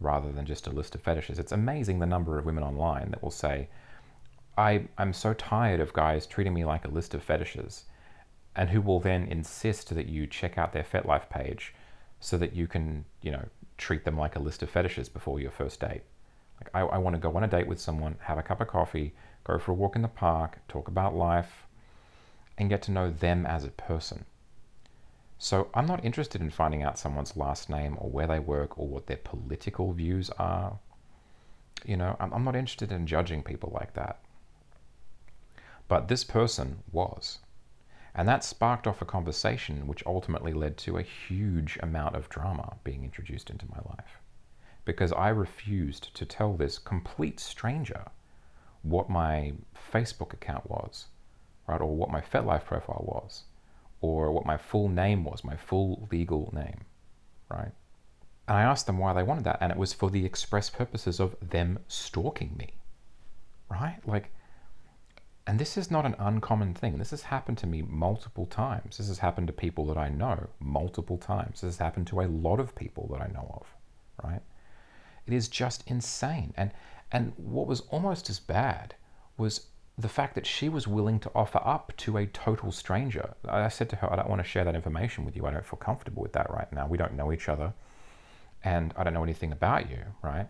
[0.00, 1.38] rather than just a list of fetishes.
[1.38, 3.68] It's amazing the number of women online that will say,
[4.56, 7.84] I, I'm so tired of guys treating me like a list of fetishes,
[8.54, 11.74] and who will then insist that you check out their FetLife page
[12.20, 13.44] so that you can, you know,
[13.78, 16.02] treat them like a list of fetishes before your first date.
[16.60, 18.68] Like, I, I want to go on a date with someone, have a cup of
[18.68, 21.66] coffee, go for a walk in the park, talk about life,
[22.58, 24.24] and get to know them as a person.
[25.38, 28.86] So I'm not interested in finding out someone's last name or where they work or
[28.86, 30.78] what their political views are.
[31.84, 34.20] You know, I'm, not interested in judging people like that.
[35.88, 37.40] But this person was.
[38.14, 42.76] And that sparked off a conversation which ultimately led to a huge amount of drama
[42.84, 44.20] being introduced into my life.
[44.84, 48.04] Because I refused to tell this complete stranger
[48.82, 49.54] what my
[49.92, 51.06] Facebook account was,
[51.72, 53.44] right, or what my FetLife profile was,
[54.00, 56.84] or what my full name was, my full legal name,
[57.48, 57.72] right?
[58.48, 61.20] And I asked them why they wanted that, and it was for the express purposes
[61.20, 62.74] of them stalking me,
[63.70, 63.98] right?
[64.04, 64.32] Like,
[65.46, 66.98] and this is not an uncommon thing.
[66.98, 68.98] This has happened to me multiple times.
[68.98, 71.60] This has happened to people that I know multiple times.
[71.60, 73.66] This has happened to a lot of people that I know of,
[74.22, 74.42] right?
[75.26, 76.52] It is just insane.
[76.56, 76.70] And
[77.10, 78.94] and what was almost as bad
[79.36, 79.66] was
[79.98, 83.34] the fact that she was willing to offer up to a total stranger.
[83.46, 85.46] I said to her, I don't want to share that information with you.
[85.46, 86.86] I don't feel comfortable with that right now.
[86.86, 87.74] We don't know each other.
[88.64, 90.48] And I don't know anything about you, right?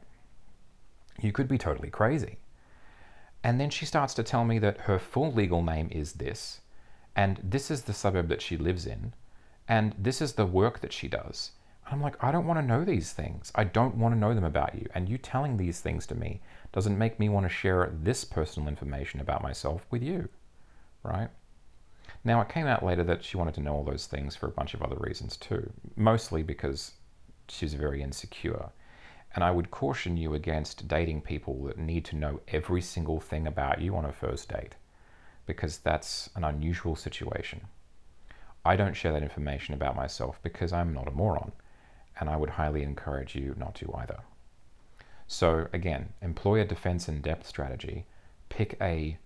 [1.21, 2.39] You could be totally crazy.
[3.43, 6.61] And then she starts to tell me that her full legal name is this,
[7.17, 9.15] and this is the suburb that she lives in,
[9.67, 11.53] and this is the work that she does.
[11.91, 13.53] I'm like, I don't want to know these things.
[13.55, 14.87] I don't want to know them about you.
[14.95, 16.41] And you telling these things to me
[16.73, 20.29] doesn't make me want to share this personal information about myself with you,
[21.03, 21.29] right?
[22.25, 24.53] Now, it came out later that she wanted to know all those things for a
[24.53, 26.93] bunch of other reasons too, mostly because
[27.49, 28.71] she's very insecure.
[29.35, 33.47] And I would caution you against dating people that need to know every single thing
[33.47, 34.77] about you on a first date,
[35.47, 37.63] because that's an unusual situation.
[38.65, 41.53] I don't share that information about myself because I'm not a moron,
[42.19, 44.21] and I would highly encourage you not to either.
[45.27, 48.07] So, again, employ a defense in depth strategy.
[48.49, 49.19] Pick a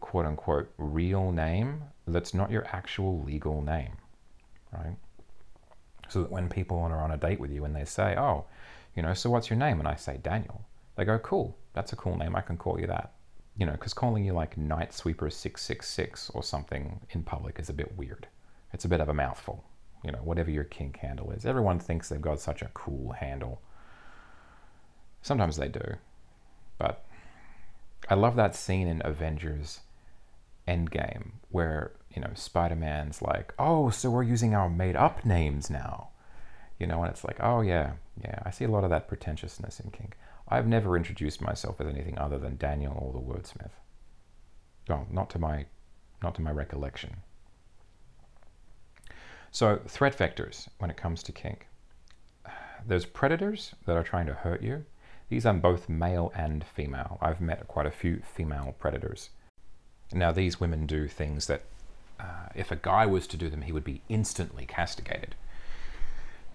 [0.00, 3.92] quote unquote real name that's not your actual legal name,
[4.72, 4.96] right?
[6.08, 8.46] So that when people are on a date with you and they say, oh,
[8.94, 9.78] you know, so what's your name?
[9.78, 10.64] And I say Daniel.
[10.96, 12.34] They go, cool, that's a cool name.
[12.34, 13.12] I can call you that.
[13.56, 17.74] You know, because calling you like Night Sweeper 666 or something in public is a
[17.74, 18.28] bit weird.
[18.72, 19.64] It's a bit of a mouthful.
[20.06, 21.44] You know, whatever your kink handle is.
[21.44, 23.60] Everyone thinks they've got such a cool handle.
[25.20, 25.96] Sometimes they do.
[26.78, 27.04] But
[28.08, 29.80] I love that scene in Avengers
[30.68, 35.68] Endgame where, you know, Spider Man's like, oh, so we're using our made up names
[35.68, 36.10] now
[36.78, 37.92] you know, and it's like, oh yeah,
[38.22, 40.16] yeah, I see a lot of that pretentiousness in kink.
[40.48, 43.70] I've never introduced myself as anything other than Daniel or the wordsmith.
[44.88, 45.66] Well, not to my,
[46.22, 47.16] not to my recollection.
[49.56, 51.66] So threat vectors when it comes to kink.
[52.86, 54.84] There's predators that are trying to hurt you.
[55.30, 57.16] These are both male and female.
[57.22, 59.30] I've met quite a few female predators.
[60.12, 61.62] Now these women do things that
[62.20, 65.34] uh, if a guy was to do them, he would be instantly castigated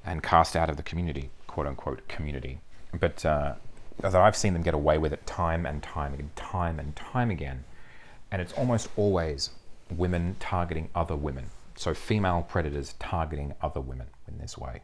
[0.05, 2.59] and cast out of the community, quote unquote community.
[2.93, 3.55] But uh,
[4.03, 7.31] although I've seen them get away with it time and time and time and time
[7.31, 7.63] again,
[8.29, 9.49] and it's almost always
[9.89, 11.49] women targeting other women.
[11.75, 14.81] So female predators targeting other women in this way.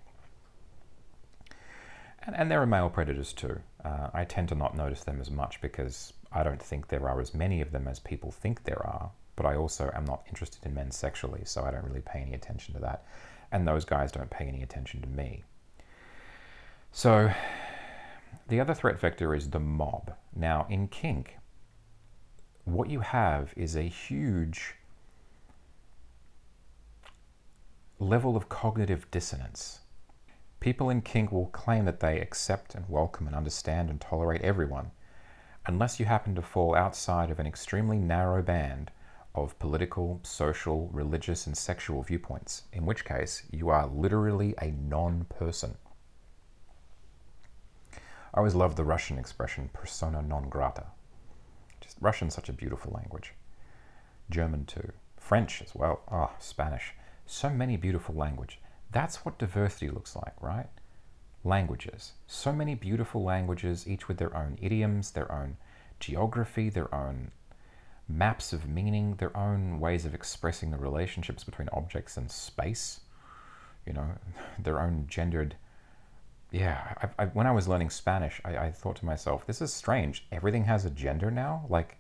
[2.24, 3.60] And, and there are male predators too.
[3.84, 7.22] Uh, I tend to not notice them as much because I don't think there are
[7.22, 9.12] as many of them as people think there are.
[9.36, 12.34] But I also am not interested in men sexually, so I don't really pay any
[12.34, 13.06] attention to that.
[13.52, 15.44] And those guys don't pay any attention to me.
[16.92, 17.32] So
[18.48, 20.14] the other threat vector is the mob.
[20.36, 21.38] Now, in kink,
[22.66, 24.74] what you have is a huge
[28.00, 29.80] level of cognitive dissonance.
[30.60, 34.92] People in kink will claim that they accept and welcome and understand and tolerate everyone,
[35.66, 38.92] unless you happen to fall outside of an extremely narrow band
[39.34, 45.26] of political, social, religious, and sexual viewpoints, in which case you are literally a non
[45.26, 45.76] person.
[47.94, 50.86] I always loved the Russian expression persona non grata.
[51.82, 53.34] Just Russian's such a beautiful language.
[54.30, 54.92] German too.
[55.18, 56.02] French as well.
[56.10, 56.94] Ah, oh, Spanish.
[57.28, 58.60] So many beautiful language.
[58.92, 60.70] That's what diversity looks like, right?
[61.44, 62.14] Languages.
[62.26, 65.58] So many beautiful languages, each with their own idioms, their own
[66.00, 67.32] geography, their own
[68.08, 73.02] maps of meaning, their own ways of expressing the relationships between objects and space,
[73.86, 74.12] you know,
[74.60, 75.58] their own gendered.
[76.50, 79.74] Yeah, I, I, when I was learning Spanish, I, I thought to myself, this is
[79.74, 80.26] strange.
[80.32, 81.66] Everything has a gender now?
[81.68, 81.98] Like,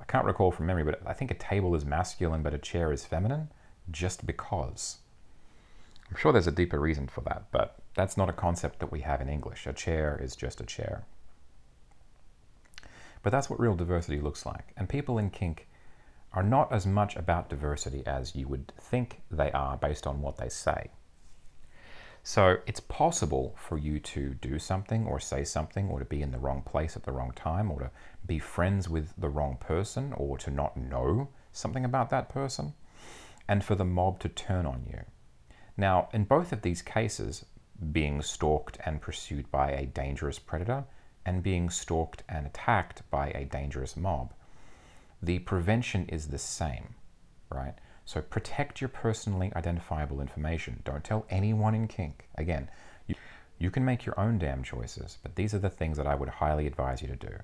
[0.00, 2.90] I can't recall from memory, but I think a table is masculine, but a chair
[2.90, 3.50] is feminine,
[3.90, 4.98] just because.
[6.10, 9.00] I'm sure there's a deeper reason for that, but that's not a concept that we
[9.00, 9.66] have in English.
[9.66, 11.04] A chair is just a chair.
[13.22, 14.72] But that's what real diversity looks like.
[14.76, 15.68] And people in kink
[16.32, 20.38] are not as much about diversity as you would think they are based on what
[20.38, 20.90] they say.
[22.24, 26.30] So it's possible for you to do something or say something or to be in
[26.30, 27.90] the wrong place at the wrong time or to
[28.24, 32.74] be friends with the wrong person or to not know something about that person
[33.48, 35.00] and for the mob to turn on you.
[35.76, 37.44] Now, in both of these cases,
[37.90, 40.84] being stalked and pursued by a dangerous predator
[41.24, 44.32] and being stalked and attacked by a dangerous mob,
[45.22, 46.94] the prevention is the same,
[47.50, 47.74] right?
[48.04, 50.82] So protect your personally identifiable information.
[50.84, 52.28] Don't tell anyone in kink.
[52.36, 52.68] Again,
[53.06, 53.14] you,
[53.58, 56.28] you can make your own damn choices, but these are the things that I would
[56.28, 57.34] highly advise you to do.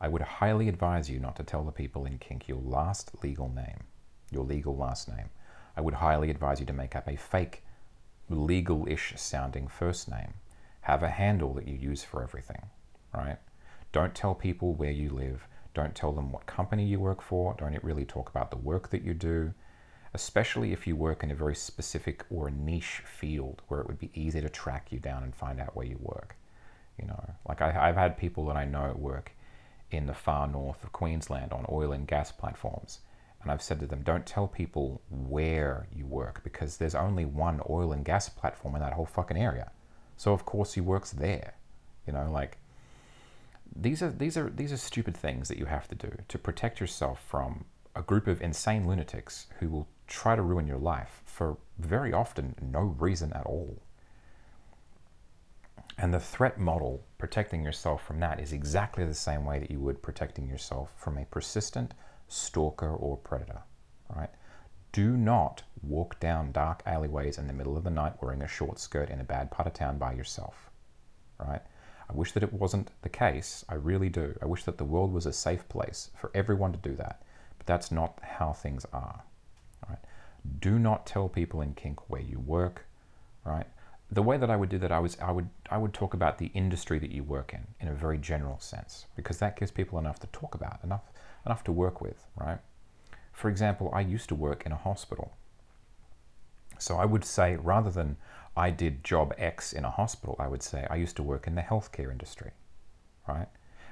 [0.00, 3.48] I would highly advise you not to tell the people in kink your last legal
[3.48, 3.84] name,
[4.30, 5.28] your legal last name.
[5.76, 7.62] I would highly advise you to make up a fake,
[8.28, 10.34] legal ish sounding first name.
[10.82, 12.70] Have a handle that you use for everything
[13.16, 13.38] right?
[13.92, 15.46] Don't tell people where you live.
[15.74, 17.54] Don't tell them what company you work for.
[17.58, 19.52] Don't really talk about the work that you do,
[20.14, 24.10] especially if you work in a very specific or niche field where it would be
[24.14, 26.36] easy to track you down and find out where you work.
[27.00, 29.32] You know, like I, have had people that I know work
[29.90, 33.00] in the far north of Queensland on oil and gas platforms.
[33.46, 37.60] And I've said to them, don't tell people where you work because there's only one
[37.70, 39.70] oil and gas platform in that whole fucking area.
[40.16, 41.54] So of course he works there.
[42.08, 42.58] You know, like
[43.72, 46.80] these are these are these are stupid things that you have to do to protect
[46.80, 51.56] yourself from a group of insane lunatics who will try to ruin your life for
[51.78, 53.80] very often no reason at all.
[55.98, 59.78] And the threat model, protecting yourself from that, is exactly the same way that you
[59.78, 61.94] would protecting yourself from a persistent
[62.28, 63.62] stalker or predator,
[64.14, 64.30] right?
[64.92, 68.78] Do not walk down dark alleyways in the middle of the night wearing a short
[68.78, 70.70] skirt in a bad part of town by yourself,
[71.38, 71.62] right?
[72.08, 73.64] I wish that it wasn't the case.
[73.68, 74.38] I really do.
[74.40, 77.22] I wish that the world was a safe place for everyone to do that.
[77.58, 79.22] But that's not how things are.
[79.88, 79.98] Right?
[80.60, 82.86] Do not tell people in kink where you work.
[83.44, 83.66] Right?
[84.10, 86.38] The way that I would do that, I was I would I would talk about
[86.38, 89.98] the industry that you work in in a very general sense because that gives people
[89.98, 91.02] enough to talk about, enough
[91.46, 92.26] enough to work with.
[92.36, 92.58] Right?
[93.32, 95.32] For example, I used to work in a hospital.
[96.78, 98.16] So I would say rather than
[98.56, 101.54] I did job X in a hospital, I would say I used to work in
[101.54, 102.52] the healthcare industry,
[103.28, 103.48] right?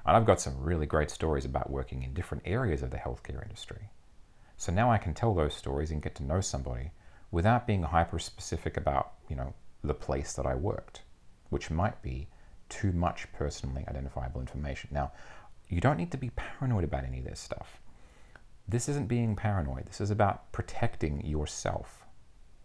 [0.06, 3.42] And I've got some really great stories about working in different areas of the healthcare
[3.42, 3.90] industry.
[4.56, 6.90] So now I can tell those stories and get to know somebody
[7.30, 11.02] without being hyper specific about, you know, the place that I worked,
[11.50, 12.28] which might be
[12.68, 14.90] too much personally identifiable information.
[14.92, 15.12] Now,
[15.68, 17.80] you don't need to be paranoid about any of this stuff.
[18.66, 19.86] This isn't being paranoid.
[19.86, 22.04] This is about protecting yourself,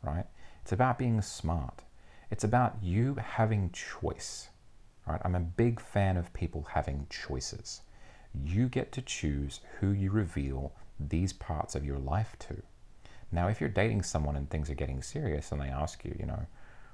[0.02, 0.26] right?
[0.62, 1.84] It's about being smart.
[2.32, 4.50] It's about you having choice.
[5.08, 5.22] Right?
[5.26, 7.82] I'm a big fan of people having choices.
[8.46, 12.62] You get to choose who you reveal these parts of your life to.
[13.32, 16.28] Now, if you're dating someone and things are getting serious and they ask you, you
[16.28, 16.46] know,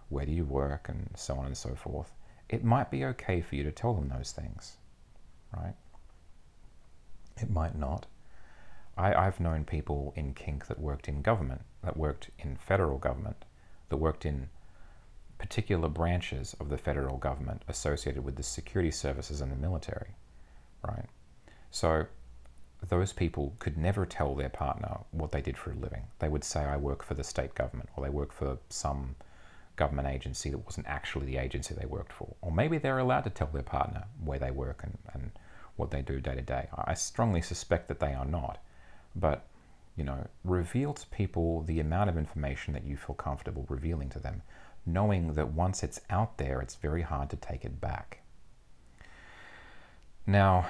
[0.10, 2.14] where do you work, and so on and so forth,
[2.48, 4.78] it might be okay for you to tell them those things,
[5.56, 5.74] right?
[7.38, 8.06] It might not.
[8.98, 13.44] I, I've known people in kink that worked in government, that worked in federal government,
[13.90, 14.50] that worked in
[15.38, 20.16] particular branches of the federal government associated with the security services and the military,
[20.82, 21.06] right?
[21.72, 22.06] So
[22.88, 26.04] those people could never tell their partner what they did for a living.
[26.20, 29.16] They would say, I work for the state government, or they work for some
[29.76, 32.34] government agency that wasn't actually the agency they worked for.
[32.42, 35.32] Or maybe they're allowed to tell their partner where they work and, and
[35.76, 36.68] what they do day to day.
[36.74, 38.60] I strongly suspect that they are not.
[39.16, 39.48] But,
[39.96, 44.20] you know, reveal to people the amount of information that you feel comfortable revealing to
[44.20, 44.42] them,
[44.86, 48.20] knowing that once it's out there, it's very hard to take it back.
[50.28, 50.68] Now,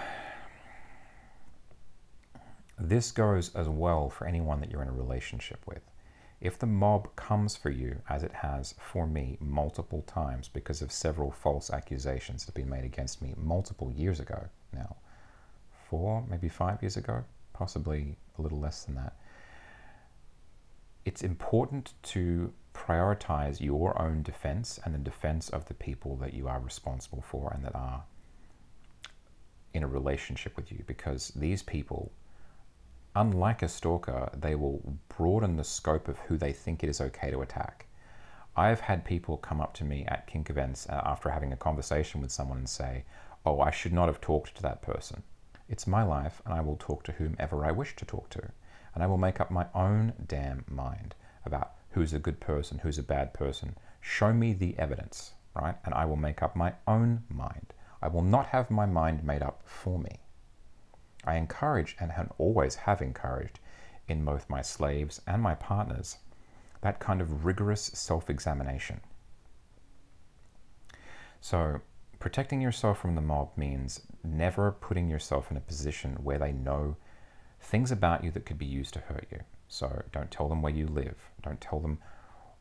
[2.77, 5.81] this goes as well for anyone that you're in a relationship with.
[6.41, 10.91] If the mob comes for you, as it has for me multiple times because of
[10.91, 14.97] several false accusations that have been made against me multiple years ago now,
[15.89, 17.23] four, maybe five years ago,
[17.53, 19.15] possibly a little less than that,
[21.05, 26.47] it's important to prioritize your own defense and the defense of the people that you
[26.47, 28.03] are responsible for and that are
[29.73, 32.11] in a relationship with you because these people
[33.15, 37.31] unlike a stalker, they will broaden the scope of who they think it is okay
[37.31, 37.85] to attack.
[38.57, 42.21] I've had people come up to me at kink events uh, after having a conversation
[42.21, 43.03] with someone and say,
[43.45, 45.23] Oh, I should not have talked to that person.
[45.69, 48.51] It's my life, and I will talk to whomever I wish to talk to.
[48.93, 51.15] And I will make up my own damn mind
[51.45, 53.75] about who's a good person, who's a bad person.
[54.01, 55.75] Show me the evidence, right?
[55.85, 57.73] And I will make up my own mind.
[58.01, 60.19] I will not have my mind made up for me.
[61.23, 63.59] I encourage and have always have encouraged
[64.07, 66.17] in both my slaves and my partners
[66.81, 69.01] that kind of rigorous self examination.
[71.41, 71.81] So,
[72.25, 76.95] protecting yourself from the mob means never putting yourself in a position where they know
[77.61, 79.41] things about you that could be used to hurt you.
[79.67, 81.99] So, don't tell them where you live, don't tell them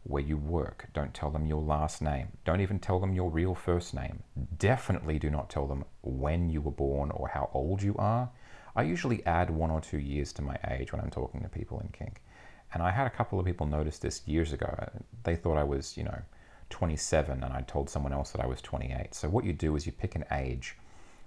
[0.03, 3.55] where you work, don't tell them your last name, don't even tell them your real
[3.55, 4.23] first name.
[4.59, 8.29] Definitely do not tell them when you were born or how old you are
[8.77, 11.79] I usually add one or two years to my age when I'm talking to people
[11.81, 12.21] in kink.
[12.73, 14.91] And I had a couple of people notice this years ago.
[15.23, 16.21] They thought I was, you know,
[16.75, 19.15] 27 and I told someone else that I was 28.
[19.15, 20.77] So what you do is you pick an age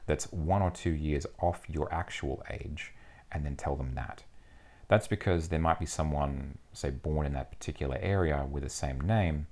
[0.06, 2.92] that's one or two years off your actual age
[3.32, 4.24] and then tell them that.
[4.90, 9.00] That's because there might be someone, say, born in that particular area with the same
[9.00, 9.48] name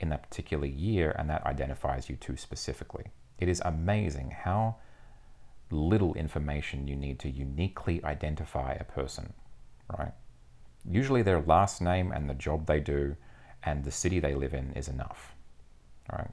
[0.00, 3.04] in that particular year, and that identifies you too specifically.
[3.38, 4.76] It is amazing how
[5.70, 9.34] little information you need to uniquely identify a person,
[9.98, 10.12] right?
[10.90, 13.16] Usually their last name and the job they do
[13.62, 15.33] and the city they live in is enough,
[16.12, 16.30] right?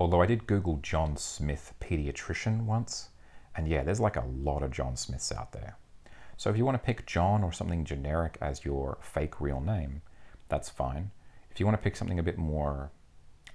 [0.00, 3.10] Although I did Google John Smith pediatrician once,
[3.56, 5.76] and yeah, there's like a lot of John Smiths out there.
[6.36, 10.02] So if you want to pick John or something generic as your fake real name,
[10.48, 11.12] that's fine.
[11.50, 12.90] If you want to pick something a bit more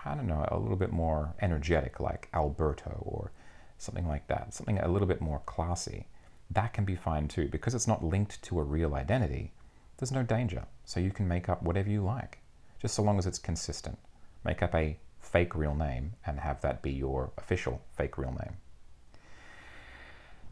[0.05, 3.31] I don't know, a little bit more energetic, like Alberto or
[3.77, 6.07] something like that, something a little bit more classy,
[6.51, 7.47] that can be fine too.
[7.49, 9.51] Because it's not linked to a real identity,
[9.97, 10.65] there's no danger.
[10.85, 12.38] So you can make up whatever you like,
[12.81, 13.97] just so long as it's consistent.
[14.43, 18.57] Make up a fake real name and have that be your official fake real name.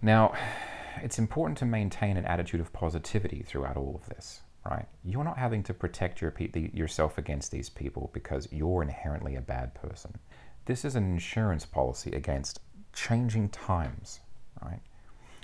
[0.01, 0.33] Now,
[1.01, 4.85] it's important to maintain an attitude of positivity throughout all of this right?
[5.03, 9.41] You're not having to protect your the, yourself against these people because you're inherently a
[9.41, 10.19] bad person.
[10.65, 12.59] This is an insurance policy against
[12.93, 14.19] changing times,
[14.61, 14.81] right?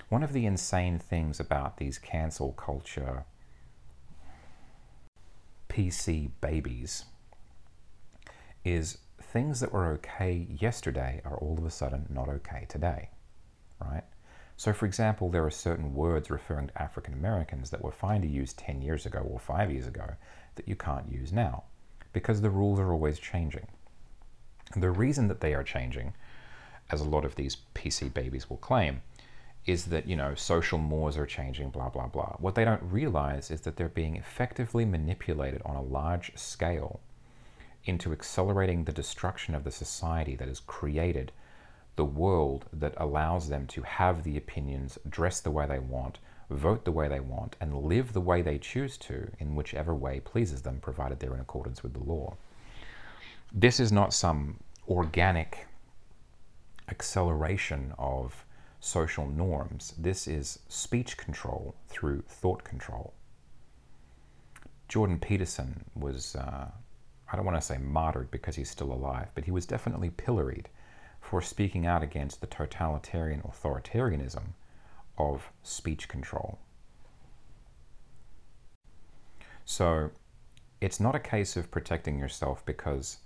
[0.08, 3.24] One of the insane things about these cancel culture
[5.74, 7.04] PC babies
[8.64, 13.10] is things that were okay yesterday are all of a sudden not okay today,
[13.80, 14.04] right?
[14.56, 18.28] So, for example, there are certain words referring to African Americans that were fine to
[18.28, 20.14] use 10 years ago or 5 years ago
[20.54, 21.64] that you can't use now
[22.12, 23.66] because the rules are always changing.
[24.74, 26.14] And the reason that they are changing,
[26.92, 29.02] as a lot of these PC babies will claim,
[29.66, 32.36] is that, you know, social mores are changing, blah, blah, blah.
[32.38, 37.00] What they don't realize is that they're being effectively manipulated on a large scale
[37.84, 41.32] into accelerating the destruction of the society that is created
[41.96, 46.18] the world that allows them to have the opinions, dress the way they want,
[46.50, 50.20] vote the way they want, and live the way they choose to in whichever way
[50.20, 52.36] pleases them, provided they're in accordance with the law.
[53.52, 54.58] This is not some
[54.88, 55.66] organic
[56.88, 58.44] acceleration of
[58.84, 59.94] social norms.
[59.96, 63.14] This is speech control through thought control.
[64.88, 66.68] Jordan Peterson was uh,
[67.32, 70.68] I don't want to say martyred because he's still alive, but he was definitely pilloried
[71.22, 74.52] for speaking out against the totalitarian authoritarianism
[75.16, 76.58] of speech control.
[79.64, 80.10] So
[80.82, 83.16] it's not a case of protecting yourself because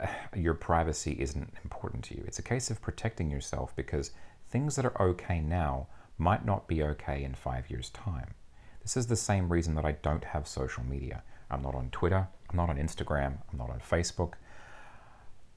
[0.00, 2.24] uh, your privacy isn't important to you.
[2.26, 4.12] It's a case of protecting yourself because
[4.54, 8.34] things that are okay now might not be okay in five years' time.
[8.82, 11.24] This is the same reason that I don't have social media.
[11.50, 14.34] I'm not on Twitter, I'm not on Instagram, I'm not on Facebook,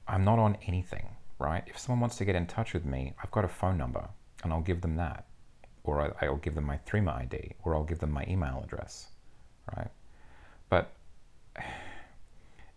[0.08, 1.62] I'm not on anything, right?
[1.68, 4.08] If someone wants to get in touch with me, I've got a phone number
[4.42, 5.26] and I'll give them that.
[5.84, 9.10] Or I'll give them my Threema ID, or I'll give them my email address,
[9.76, 9.92] right?
[10.68, 10.92] But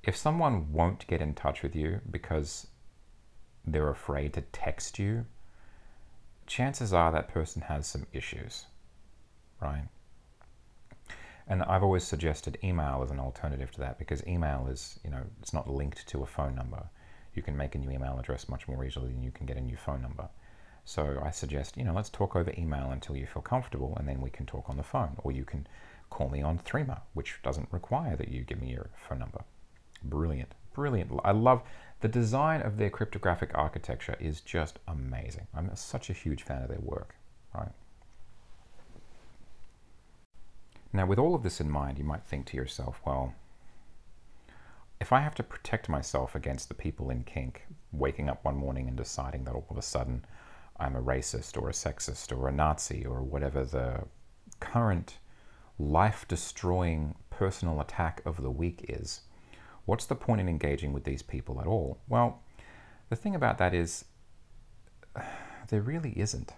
[0.04, 2.68] if someone won't get in touch with you because
[3.66, 5.26] they're afraid to text you,
[6.52, 8.66] chances are that person has some issues,
[9.62, 9.88] right?
[11.48, 15.24] And I've always suggested email as an alternative to that because email is, you know,
[15.40, 16.84] it's not linked to a phone number.
[17.34, 19.62] You can make a new email address much more easily than you can get a
[19.62, 20.28] new phone number.
[20.84, 24.20] So I suggest, you know, let's talk over email until you feel comfortable and then
[24.20, 25.16] we can talk on the phone.
[25.24, 25.68] Or you can
[26.10, 29.44] call me on Threema, which doesn't require that you give me your phone number.
[30.04, 30.54] Brilliant.
[30.74, 31.12] Brilliant.
[31.24, 31.64] I love
[32.02, 35.48] the design of their cryptographic architecture is just amazing.
[35.54, 37.16] I'm such a huge fan of their work,
[37.54, 37.72] right?
[40.94, 43.34] Now, with all of this in mind, you might think to yourself, well,
[45.00, 48.88] if I have to protect myself against the people in kink waking up one morning
[48.88, 50.26] and deciding that all of a sudden
[50.80, 54.04] I'm a racist or a sexist or a Nazi or whatever the
[54.60, 55.18] current
[55.80, 59.22] life destroying personal attack of the week is,
[59.86, 62.00] what's the point in engaging with these people at all?
[62.08, 62.42] Well,
[63.10, 64.06] the thing about that is,
[65.70, 66.54] there really isn't.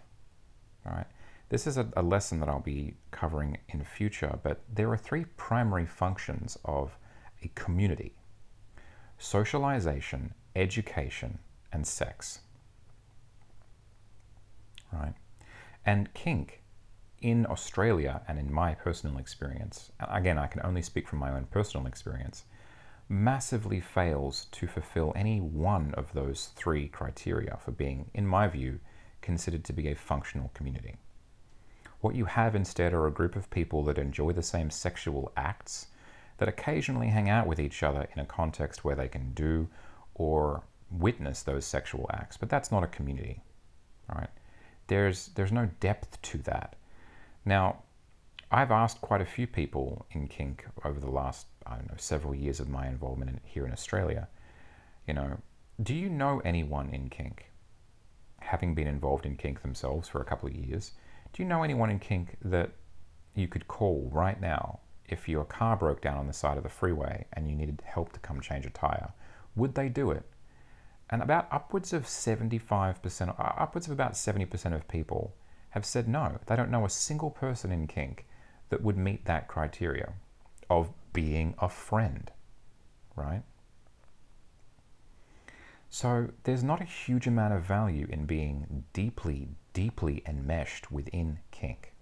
[0.86, 1.06] Right.
[1.50, 5.26] This is a, a lesson that I'll be covering in future, but there are three
[5.38, 6.98] primary functions of
[7.44, 8.16] a community
[9.18, 11.40] socialization, education,
[11.72, 12.40] and sex.
[14.92, 15.14] Right?
[15.86, 16.62] And kink
[17.22, 21.46] in Australia and in my personal experience, again, I can only speak from my own
[21.46, 22.44] personal experience,
[23.10, 28.80] massively fails to fulfill any one of those three criteria for being, in my view,
[29.22, 30.96] considered to be a functional community.
[32.02, 35.88] What you have instead are a group of people that enjoy the same sexual acts,
[36.38, 39.70] that occasionally hang out with each other in a context where they can do
[40.16, 43.42] or witness those sexual acts, but that's not a community,
[44.14, 44.30] right?
[44.88, 46.76] There's, there's no depth to that.
[47.46, 47.84] Now,
[48.52, 52.36] I've asked quite a few people in kink over the last, I don't know, several
[52.36, 54.28] years of my involvement in, here in Australia,
[55.08, 55.38] you know,
[55.82, 57.52] do you know anyone in kink?
[58.40, 60.92] Having been involved in kink themselves for a couple of years,
[61.32, 62.72] do you know anyone in kink that
[63.36, 66.70] you could call right now if your car broke down on the side of the
[66.70, 69.14] freeway and you needed help to come change a tire?
[69.56, 70.24] Would they do it?
[71.10, 75.34] And about upwards of 75%, uh, upwards of about 70% of people
[75.72, 76.40] have said no.
[76.46, 78.26] They don't know a single person in kink
[78.70, 80.14] that would meet that criteria
[80.80, 82.32] of being a friend,
[83.16, 83.44] right?
[85.90, 91.94] So there's not a huge amount of value in being deeply, deeply enmeshed within kink.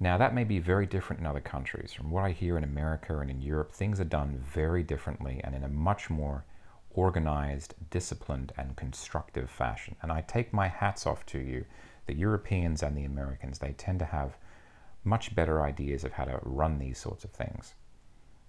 [0.00, 1.92] Now, that may be very different in other countries.
[1.92, 5.54] From what I hear in America and in Europe, things are done very differently and
[5.54, 6.44] in a much more
[6.90, 9.94] organized, disciplined, and constructive fashion.
[10.02, 11.66] And I take my hats off to you.
[12.06, 14.36] The Europeans and the Americans, they tend to have
[15.04, 17.74] much better ideas of how to run these sorts of things.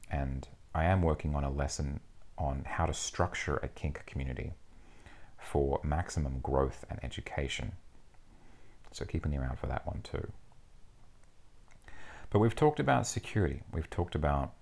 [0.09, 2.01] And I am working on a lesson
[2.37, 4.53] on how to structure a kink community
[5.37, 7.73] for maximum growth and education.
[8.91, 10.31] So keep an ear out for that one too.
[12.29, 13.61] But we've talked about security.
[13.73, 14.53] We've talked about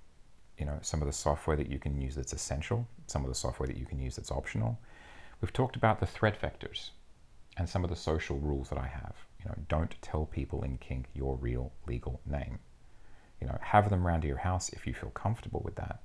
[0.58, 3.36] you know some of the software that you can use that's essential, some of the
[3.36, 4.80] software that you can use that's optional.
[5.42, 6.90] We've talked about the threat vectors
[7.58, 9.16] and some of the social rules that I have.
[9.40, 12.60] You know, don't tell people in kink your real legal name.
[13.40, 16.02] You know, have them around to your house if you feel comfortable with that.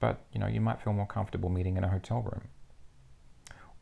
[0.00, 2.48] But you know you might feel more comfortable meeting in a hotel room.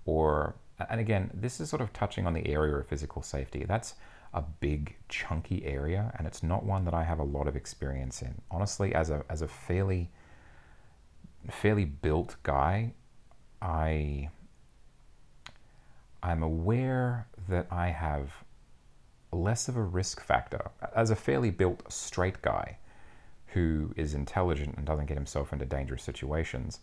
[0.04, 0.56] Or
[0.90, 3.64] and again this is sort of touching on the area of physical safety.
[3.64, 3.94] That's
[4.34, 8.20] a big chunky area and it's not one that I have a lot of experience
[8.20, 8.42] in.
[8.50, 10.10] Honestly as a as a fairly
[11.50, 12.94] fairly built guy
[13.62, 14.30] I
[16.20, 18.32] I'm aware that I have
[19.30, 22.78] less of a risk factor as a fairly built straight guy
[23.48, 26.80] who is intelligent and doesn't get himself into dangerous situations,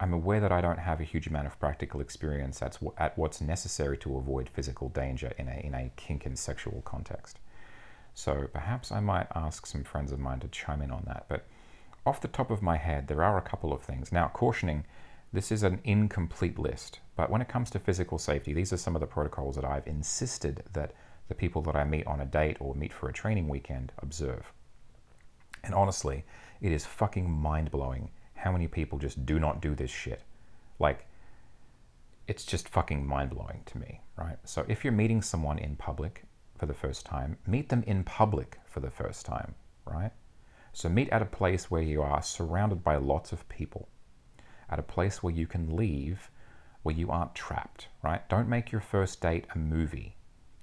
[0.00, 3.40] I'm aware that I don't have a huge amount of practical experience at, at what's
[3.40, 7.38] necessary to avoid physical danger in a, in a kink and sexual context.
[8.14, 11.26] So perhaps I might ask some friends of mine to chime in on that.
[11.28, 11.46] But
[12.04, 14.10] off the top of my head, there are a couple of things.
[14.10, 14.84] Now, cautioning,
[15.32, 18.96] this is an incomplete list, but when it comes to physical safety, these are some
[18.96, 20.92] of the protocols that I've insisted that
[21.28, 24.52] the people that I meet on a date or meet for a training weekend observe.
[25.64, 26.24] And honestly,
[26.60, 30.22] it is fucking mind blowing how many people just do not do this shit.
[30.78, 31.06] Like,
[32.26, 34.36] it's just fucking mind blowing to me, right?
[34.44, 36.24] So if you're meeting someone in public
[36.58, 39.54] for the first time, meet them in public for the first time,
[39.84, 40.12] right?
[40.72, 43.88] So meet at a place where you are surrounded by lots of people,
[44.70, 46.30] at a place where you can leave,
[46.82, 48.26] where you aren't trapped, right?
[48.28, 50.16] Don't make your first date a movie,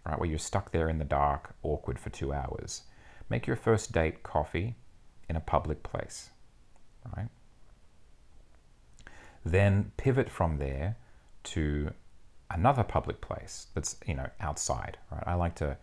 [0.10, 0.20] right?
[0.20, 2.84] Where you're stuck there in the dark, awkward for two hours.
[3.30, 4.76] Make your first date coffee
[5.30, 6.32] in a public place,
[7.16, 7.30] right?
[9.46, 10.98] Then pivot from there
[11.44, 11.92] to
[12.50, 15.24] another public place that's, you know, outside, right?
[15.28, 15.78] I like to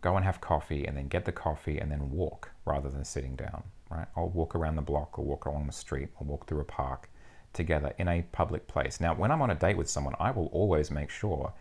[0.00, 3.34] go and have coffee and then get the coffee and then walk rather than sitting
[3.34, 4.06] down, right?
[4.16, 7.10] I'll walk around the block or walk along the street or walk through a park
[7.52, 9.00] together in a public place.
[9.00, 11.52] Now, when I'm on a date with someone, I will always make sure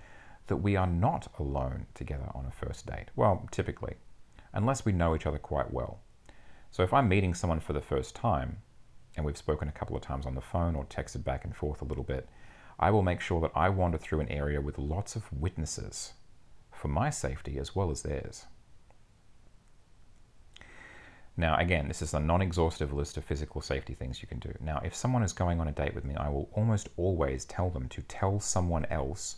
[0.48, 3.08] that we are not alone together on a first date.
[3.16, 3.96] Well, typically,
[4.54, 6.00] unless we know each other quite well.
[6.72, 8.58] So if I'm meeting someone for the first time,
[9.16, 11.82] and we've spoken a couple of times on the phone or texted back and forth
[11.82, 12.28] a little bit,
[12.80, 16.14] I will make sure that I wander through an area with lots of witnesses
[16.72, 18.46] for my safety as well as theirs.
[21.36, 24.54] Now, again, this is a non exhaustive list of physical safety things you can do.
[24.60, 27.70] Now, if someone is going on a date with me, I will almost always tell
[27.70, 29.38] them to tell someone else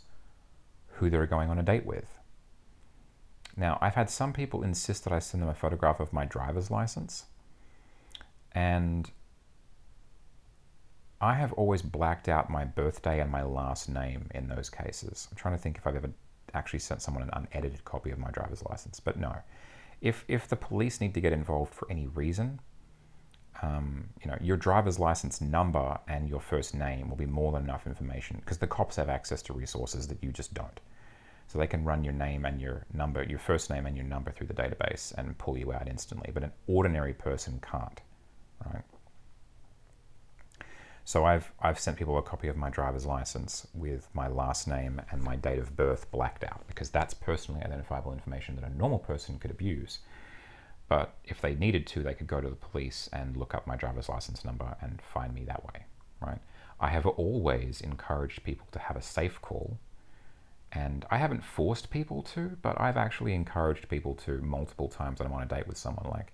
[0.95, 2.19] who they're going on a date with.
[3.57, 6.69] Now, I've had some people insist that I send them a photograph of my driver's
[6.69, 7.25] license,
[8.51, 9.09] and
[11.21, 15.27] I have always blacked out my birthday and my last name in those cases.
[15.31, 16.11] I'm trying to think if I've ever
[16.53, 19.37] actually sent someone an unedited copy of my driver's license, but no
[20.01, 22.59] if if the police need to get involved for any reason,
[23.61, 27.63] um, you know, your driver's license number and your first name will be more than
[27.63, 30.79] enough information because the cops have access to resources that you just don't.
[31.47, 34.31] So they can run your name and your number, your first name and your number
[34.31, 38.01] through the database and pull you out instantly, but an ordinary person can't,
[38.65, 38.83] right?
[41.07, 44.99] So I've, I've sent people a copy of my driver's license with my last name
[45.11, 48.97] and my date of birth blacked out because that's personally identifiable information that a normal
[48.97, 49.99] person could abuse.
[50.87, 53.75] But if they needed to, they could go to the police and look up my
[53.75, 55.85] driver's license number and find me that way,
[56.21, 56.39] right?
[56.79, 59.79] I have always encouraged people to have a safe call
[60.75, 65.31] and I haven't forced people to, but I've actually encouraged people to multiple times I'm
[65.31, 66.33] on a date with someone like,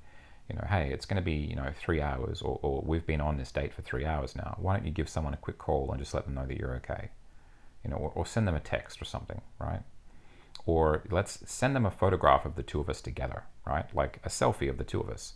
[0.49, 3.22] you know, hey, it's going to be, you know, three hours, or, or we've been
[3.22, 4.58] on this date for three hours now.
[4.60, 6.76] Why don't you give someone a quick call and just let them know that you're
[6.78, 7.10] okay?
[7.84, 9.84] You know, or, or send them a text or something, right?
[10.66, 13.86] Or let's send them a photograph of the two of us together, right?
[13.95, 15.34] Like a selfie of the two of us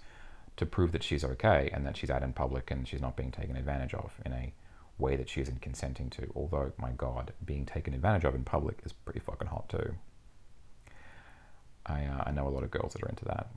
[0.58, 3.32] to prove that she's okay and that she's out in public and she's not being
[3.32, 4.54] taken advantage of in a
[4.98, 6.32] way that she isn't consenting to.
[6.36, 9.96] Although, my God, being taken advantage of in public is pretty fucking hot too.
[11.86, 13.48] I, uh, I know a lot of girls that are into that.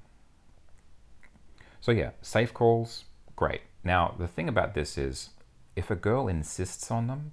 [1.81, 3.05] So yeah, safe calls,
[3.37, 3.63] great.
[3.85, 5.31] Now, the thing about this is,
[5.77, 7.33] if a girl insists on them,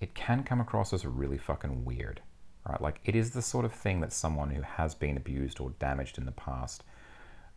[0.00, 2.22] it can come across as really fucking weird,
[2.68, 2.80] right?
[2.80, 6.18] Like, it is the sort of thing that someone who has been abused or damaged
[6.18, 6.84] in the past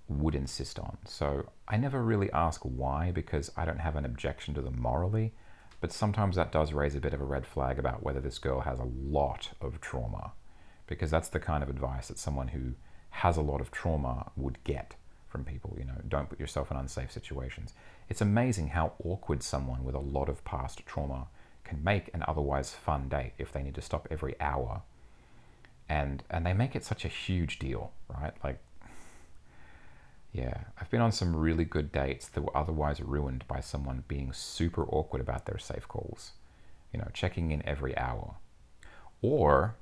[0.07, 0.97] would insist on.
[1.05, 5.33] So I never really ask why because I don't have an objection to them morally,
[5.81, 8.61] but sometimes that does raise a bit of a red flag about whether this girl
[8.61, 10.33] has a lot of trauma,
[10.87, 12.73] because that's the kind of advice that someone who
[13.09, 14.95] has a lot of trauma would get
[15.27, 15.75] from people.
[15.77, 17.73] You know, don't put yourself in unsafe situations.
[18.09, 21.27] It's amazing how awkward someone with a lot of past trauma
[21.63, 24.81] can make an otherwise fun date if they need to stop every hour.
[25.89, 28.33] And and they make it such a huge deal, right?
[28.43, 28.59] Like
[30.31, 34.33] yeah, I've been on some really good dates that were otherwise ruined by someone being
[34.33, 36.31] super awkward about their safe calls.
[36.91, 38.35] You know, checking in every hour.
[39.21, 39.75] Or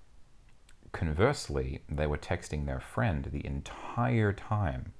[0.92, 4.94] conversely, they were texting their friend the entire time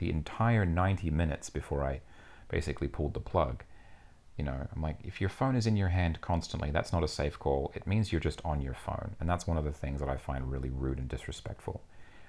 [0.00, 2.00] the entire 90 minutes before I
[2.48, 3.62] basically pulled the plug.
[4.40, 7.08] You know, I'm like, if your phone is in your hand constantly, that's not a
[7.08, 7.70] safe call.
[7.74, 9.14] It means you're just on your phone.
[9.20, 11.82] And that's one of the things that I find really rude and disrespectful.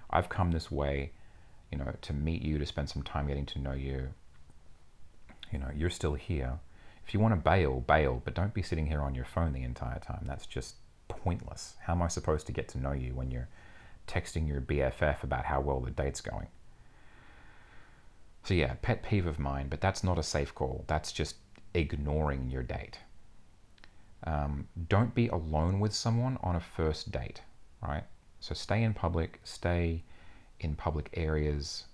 [0.09, 1.13] I've come this way,
[1.71, 4.09] you know, to meet you, to spend some time getting to know you.
[5.53, 6.59] You know, you're still here.
[7.07, 9.63] If you want to bail, bail, but don't be sitting here on your phone the
[9.63, 10.25] entire time.
[10.27, 10.75] That's just
[11.07, 11.75] pointless.
[11.79, 13.47] How am I supposed to get to know you when you're
[14.05, 16.47] texting your BFF about how well the date's going?
[18.43, 20.83] So yeah, pet peeve of mine, but that's not a safe call.
[20.87, 21.35] That's just
[21.73, 22.99] ignoring your date.
[24.23, 27.41] Um, don't be alone with someone on a first date,
[27.81, 28.03] right?
[28.39, 30.03] So stay in public, stay
[30.59, 31.85] in public areas.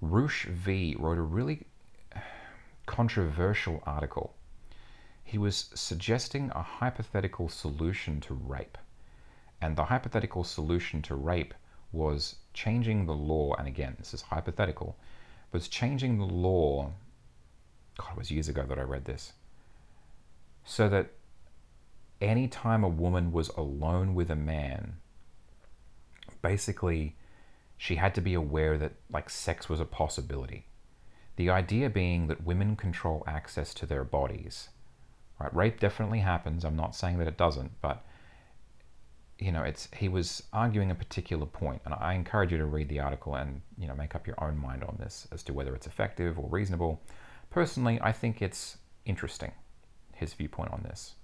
[0.00, 1.66] Roosh V wrote a really
[2.86, 4.34] controversial article.
[5.24, 8.78] He was suggesting a hypothetical solution to rape.
[9.60, 11.52] And the hypothetical solution to rape
[11.92, 14.96] was changing the law, and again, this is hypothetical,
[15.52, 16.92] was changing the law.
[17.98, 19.34] God, it was years ago that I read this.
[20.64, 21.10] So that
[22.20, 24.94] anytime a woman was alone with a man,
[26.42, 27.16] basically
[27.76, 30.66] she had to be aware that like sex was a possibility.
[31.36, 34.70] The idea being that women control access to their bodies.
[35.38, 35.54] Right?
[35.54, 36.64] Rape definitely happens.
[36.64, 38.04] I'm not saying that it doesn't, but
[39.38, 42.88] you know, it's he was arguing a particular point, and I encourage you to read
[42.88, 45.74] the article and you know make up your own mind on this as to whether
[45.76, 47.00] it's effective or reasonable.
[47.50, 49.52] Personally, I think it's interesting
[50.14, 51.14] his viewpoint on this.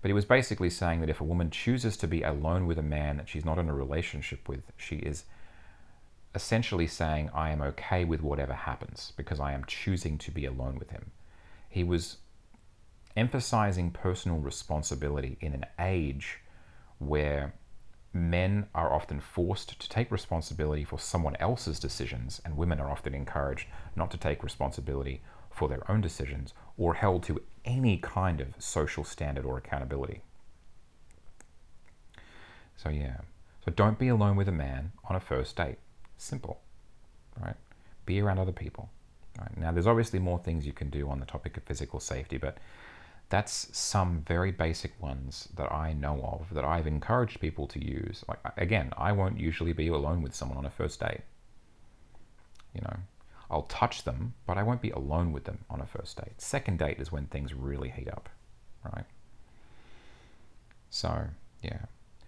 [0.00, 2.82] But he was basically saying that if a woman chooses to be alone with a
[2.82, 5.24] man that she's not in a relationship with, she is
[6.34, 10.78] essentially saying, I am okay with whatever happens because I am choosing to be alone
[10.78, 11.12] with him.
[11.68, 12.18] He was
[13.16, 16.38] emphasizing personal responsibility in an age
[16.98, 17.54] where
[18.12, 23.14] men are often forced to take responsibility for someone else's decisions, and women are often
[23.14, 25.22] encouraged not to take responsibility
[25.52, 30.22] for their own decisions or held to any kind of social standard or accountability.
[32.76, 33.18] So, yeah.
[33.64, 35.78] So, don't be alone with a man on a first date.
[36.16, 36.60] Simple,
[37.40, 37.56] right?
[38.06, 38.90] Be around other people.
[39.38, 39.56] Right?
[39.56, 42.58] Now, there's obviously more things you can do on the topic of physical safety, but
[43.32, 48.22] that's some very basic ones that I know of that I've encouraged people to use.
[48.28, 51.22] Like again, I won't usually be alone with someone on a first date.
[52.74, 52.96] You know,
[53.52, 56.40] I'll touch them, but I won't be alone with them on a first date.
[56.40, 58.30] Second date is when things really heat up,
[58.82, 59.04] right?
[60.88, 61.26] So,
[61.62, 61.84] yeah.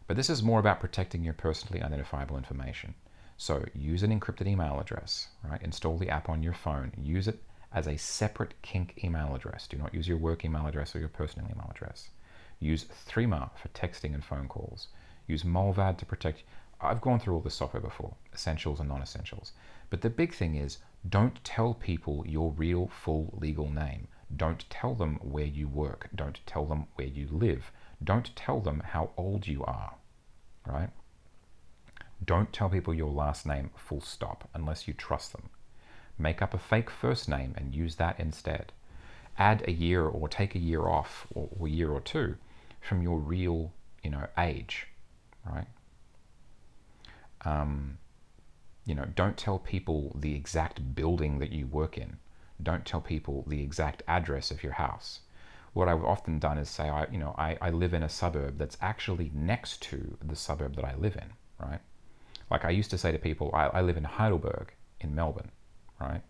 [0.06, 2.94] But this is more about protecting your personally identifiable information.
[3.38, 5.62] So, use an encrypted email address, right?
[5.62, 6.92] Install the app on your phone.
[7.02, 9.66] Use it as a separate Kink email address.
[9.66, 12.10] Do not use your work email address or your personal email address.
[12.60, 14.88] Use Threema for texting and phone calls.
[15.26, 16.42] Use Mullvad to protect.
[16.80, 19.52] I've gone through all this software before, essentials and non essentials.
[19.90, 24.08] But the big thing is don't tell people your real full legal name.
[24.34, 26.08] Don't tell them where you work.
[26.14, 27.70] Don't tell them where you live.
[28.02, 29.94] Don't tell them how old you are,
[30.66, 30.90] right?
[32.24, 35.50] Don't tell people your last name full stop unless you trust them.
[36.18, 38.72] Make up a fake first name and use that instead.
[39.36, 42.36] Add a year or take a year off or, a year or two
[42.80, 44.86] from your real, you know, age,
[45.44, 45.66] right?
[47.44, 47.98] Um,
[48.84, 52.18] you know, don't tell people the exact building that you work in.
[52.62, 55.20] Don't tell people the exact address of your house.
[55.72, 58.58] What I've often done is say, I, you know, I, I live in a suburb
[58.58, 61.80] that's actually next to the suburb that I live in, right?
[62.50, 65.50] Like I used to say to people, I, I live in Heidelberg in Melbourne
[66.00, 66.22] right?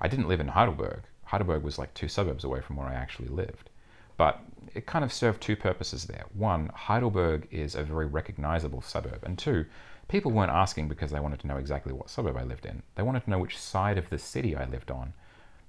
[0.00, 1.02] I didn't live in Heidelberg.
[1.24, 3.70] Heidelberg was like two suburbs away from where I actually lived.
[4.16, 4.40] But
[4.74, 6.24] it kind of served two purposes there.
[6.34, 9.24] One, Heidelberg is a very recognizable suburb.
[9.24, 9.66] And two,
[10.08, 12.82] people weren't asking because they wanted to know exactly what suburb I lived in.
[12.94, 15.12] They wanted to know which side of the city I lived on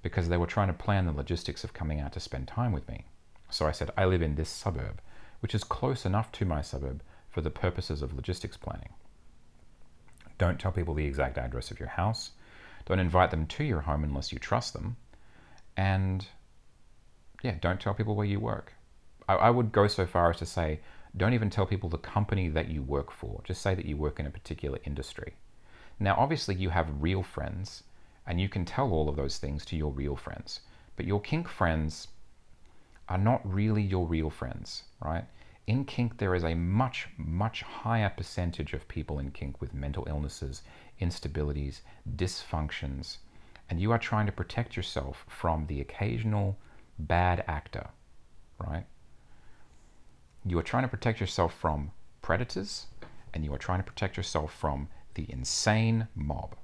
[0.02, 2.88] because they were trying to plan the logistics of coming out to spend time with
[2.88, 3.06] me.
[3.50, 5.00] So I said, I live in this suburb,
[5.40, 8.90] which is close enough to my suburb for the purposes of logistics planning.
[10.38, 12.32] Don't tell people the exact address of your house.
[12.84, 14.96] Don't invite them to your home unless you trust them.
[15.76, 16.26] And
[17.42, 18.74] yeah, don't tell people where you work.
[19.28, 20.80] I, I would go so far as to say,
[21.16, 23.40] don't even tell people the company that you work for.
[23.44, 25.34] Just say that you work in a particular industry.
[25.98, 27.82] Now, obviously, you have real friends,
[28.26, 30.60] and you can tell all of those things to your real friends.
[30.96, 32.08] But your kink friends
[33.08, 35.24] are not really your real friends, right?
[35.66, 40.06] In kink, there is a much, much higher percentage of people in kink with mental
[40.08, 40.62] illnesses,
[41.00, 41.80] instabilities,
[42.16, 43.18] dysfunctions,
[43.68, 46.56] and you are trying to protect yourself from the occasional
[46.98, 47.88] bad actor,
[48.58, 48.86] right?
[50.46, 51.92] You are trying to protect yourself from
[52.22, 52.86] predators,
[53.34, 56.56] and you are trying to protect yourself from the insane mob.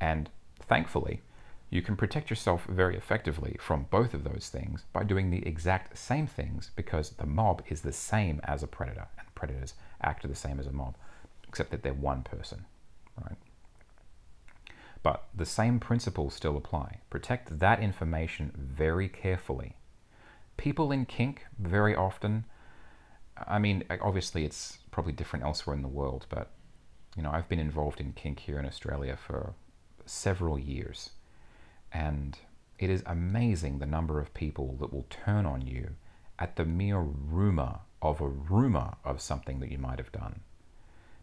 [0.00, 0.28] And
[0.60, 1.22] thankfully,
[1.70, 5.96] you can protect yourself very effectively from both of those things by doing the exact
[5.96, 10.34] same things because the mob is the same as a predator, and predators act the
[10.34, 10.96] same as a mob,
[11.48, 12.66] except that they're one person
[13.20, 13.36] right?
[15.02, 16.98] But the same principles still apply.
[17.10, 19.76] Protect that information very carefully.
[20.56, 22.44] People in kink very often,
[23.46, 26.50] I mean, obviously it's probably different elsewhere in the world, but
[27.16, 29.54] you know, I've been involved in kink here in Australia for
[30.06, 31.10] several years,
[31.92, 32.38] and
[32.78, 35.90] it is amazing the number of people that will turn on you
[36.38, 40.40] at the mere rumor of a rumor of something that you might have done.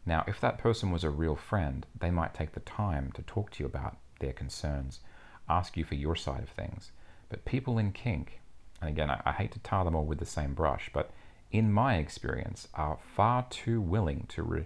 [0.06, 3.52] Now, if that person was a real friend, they might take the time to talk
[3.52, 5.02] to you about their concerns,
[5.50, 6.92] ask you for your side of things.
[7.30, 8.40] But people in kink,
[8.82, 11.12] and again, I, I hate to tar them all with the same brush, but
[11.52, 14.66] in my experience, are far too willing to re-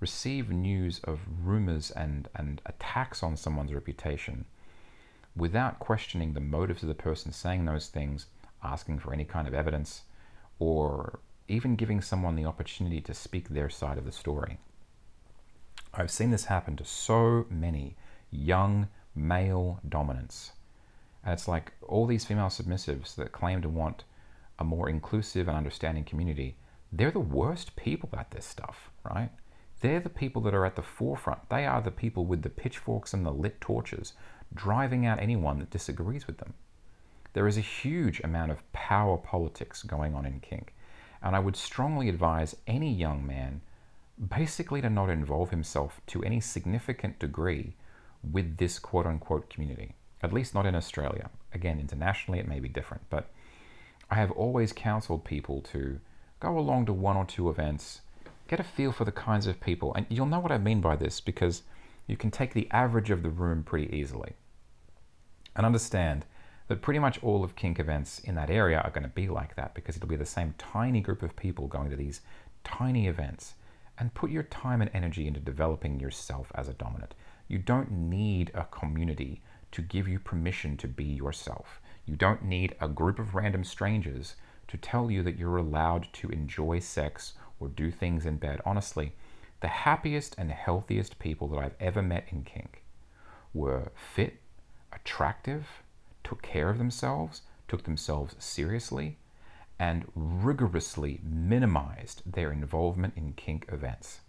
[0.00, 4.44] receive news of rumors and, and attacks on someone's reputation
[5.34, 8.26] without questioning the motives of the person saying those things,
[8.62, 10.02] asking for any kind of evidence,
[10.58, 11.18] or
[11.48, 14.58] even giving someone the opportunity to speak their side of the story.
[15.94, 17.96] I've seen this happen to so many
[18.30, 20.52] young male dominants.
[21.24, 24.04] And it's like all these female submissives that claim to want
[24.58, 26.56] a more inclusive and understanding community,
[26.92, 29.30] they're the worst people at this stuff, right?
[29.80, 31.48] They're the people that are at the forefront.
[31.48, 34.12] They are the people with the pitchforks and the lit torches
[34.54, 36.54] driving out anyone that disagrees with them.
[37.32, 40.74] There is a huge amount of power politics going on in kink,
[41.22, 43.62] and I would strongly advise any young man
[44.28, 47.74] basically to not involve himself to any significant degree
[48.30, 51.30] with this quote unquote community, at least not in Australia.
[51.54, 53.30] Again, internationally it may be different, but
[54.12, 55.98] I have always counseled people to
[56.38, 58.02] go along to one or two events,
[58.46, 60.96] get a feel for the kinds of people, and you'll know what I mean by
[60.96, 61.62] this because
[62.06, 64.34] you can take the average of the room pretty easily
[65.56, 66.26] and understand
[66.68, 69.56] that pretty much all of kink events in that area are going to be like
[69.56, 72.20] that because it'll be the same tiny group of people going to these
[72.64, 73.54] tiny events
[73.96, 77.14] and put your time and energy into developing yourself as a dominant.
[77.48, 79.40] You don't need a community
[79.70, 81.80] to give you permission to be yourself.
[82.04, 84.34] You don't need a group of random strangers
[84.68, 88.60] to tell you that you're allowed to enjoy sex or do things in bed.
[88.64, 89.12] Honestly,
[89.60, 92.82] the happiest and healthiest people that I've ever met in kink
[93.54, 94.40] were fit,
[94.92, 95.66] attractive,
[96.24, 99.18] took care of themselves, took themselves seriously,
[99.78, 104.20] and rigorously minimized their involvement in kink events.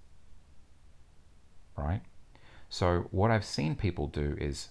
[1.76, 2.02] Right?
[2.70, 4.70] So, what I've seen people do is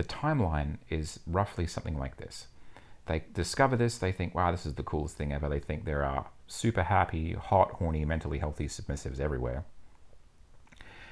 [0.00, 2.46] the timeline is roughly something like this.
[3.04, 5.46] They discover this, they think, wow, this is the coolest thing ever.
[5.46, 9.64] They think there are super happy, hot, horny, mentally healthy submissives everywhere.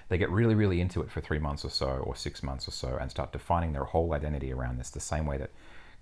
[0.08, 2.70] They get really, really into it for three months or so, or six months or
[2.70, 5.50] so, and start defining their whole identity around this the same way that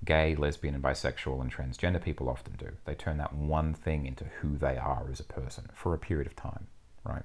[0.04, 2.68] gay, lesbian, and bisexual and transgender people often do.
[2.84, 6.28] They turn that one thing into who they are as a person for a period
[6.28, 6.68] of time,
[7.02, 7.24] right?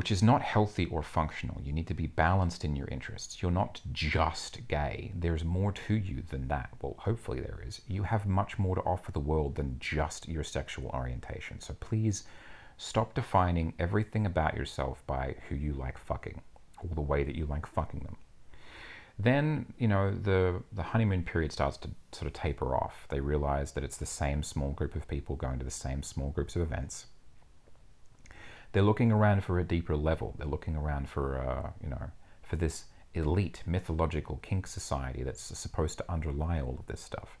[0.00, 1.60] Which is not healthy or functional.
[1.62, 3.42] You need to be balanced in your interests.
[3.42, 5.12] You're not just gay.
[5.14, 6.70] There's more to you than that.
[6.80, 7.82] Well, hopefully there is.
[7.86, 11.60] You have much more to offer the world than just your sexual orientation.
[11.60, 12.24] So please
[12.82, 16.40] Stop defining everything about yourself by who you like fucking
[16.78, 18.16] or the way that you like fucking them.
[19.18, 23.06] Then, you know, the, the honeymoon period starts to sort of taper off.
[23.10, 26.30] They realize that it's the same small group of people going to the same small
[26.30, 27.04] groups of events.
[28.72, 30.34] They're looking around for a deeper level.
[30.38, 32.10] They're looking around for, uh, you know,
[32.42, 37.38] for this elite mythological kink society that's supposed to underlie all of this stuff.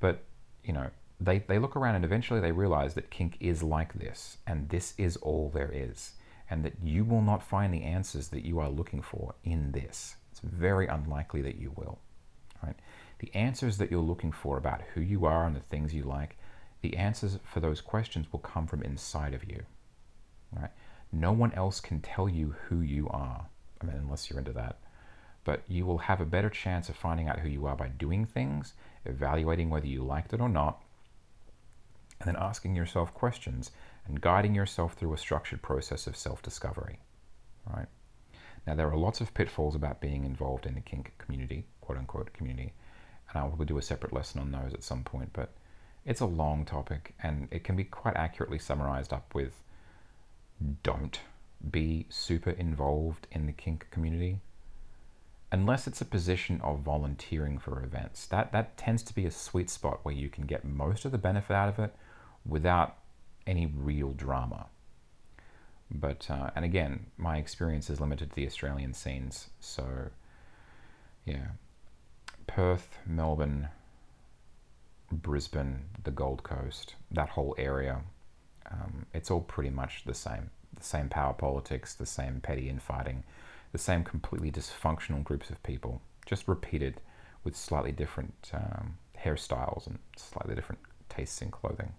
[0.00, 0.24] But,
[0.62, 4.36] you know, they, they look around and eventually they realize that kink is like this,
[4.46, 6.12] and this is all there is,
[6.50, 10.16] and that you will not find the answers that you are looking for in this.
[10.30, 11.98] It's very unlikely that you will.
[12.62, 12.76] Right?
[13.20, 16.36] The answers that you're looking for about who you are and the things you like,
[16.82, 19.64] the answers for those questions will come from inside of you.
[20.52, 20.70] Right?
[21.12, 23.46] No one else can tell you who you are.
[23.80, 24.78] I mean, unless you're into that.
[25.44, 28.24] But you will have a better chance of finding out who you are by doing
[28.26, 28.74] things,
[29.04, 30.82] evaluating whether you liked it or not,
[32.20, 33.70] and then asking yourself questions
[34.06, 36.98] and guiding yourself through a structured process of self-discovery,
[37.72, 37.86] right?
[38.66, 42.32] Now, there are lots of pitfalls about being involved in the kink community, quote unquote
[42.32, 42.72] community,
[43.32, 45.52] and I will do a separate lesson on those at some point, but
[46.04, 49.62] it's a long topic and it can be quite accurately summarized up with
[50.82, 51.20] don't
[51.70, 54.40] be super involved in the kink community
[55.52, 58.26] unless it's a position of volunteering for events.
[58.26, 61.18] That, that tends to be a sweet spot where you can get most of the
[61.18, 61.94] benefit out of it
[62.44, 62.96] without
[63.46, 64.66] any real drama.
[65.90, 69.48] But, uh, and again, my experience is limited to the Australian scenes.
[69.60, 70.10] So,
[71.24, 71.46] yeah,
[72.48, 73.68] Perth, Melbourne,
[75.12, 78.00] Brisbane, the Gold Coast, that whole area,
[78.70, 80.50] um, it's all pretty much the same.
[80.74, 83.24] The same power politics, the same petty infighting,
[83.72, 87.00] the same completely dysfunctional groups of people, just repeated
[87.44, 91.94] with slightly different um, hairstyles and slightly different tastes in clothing.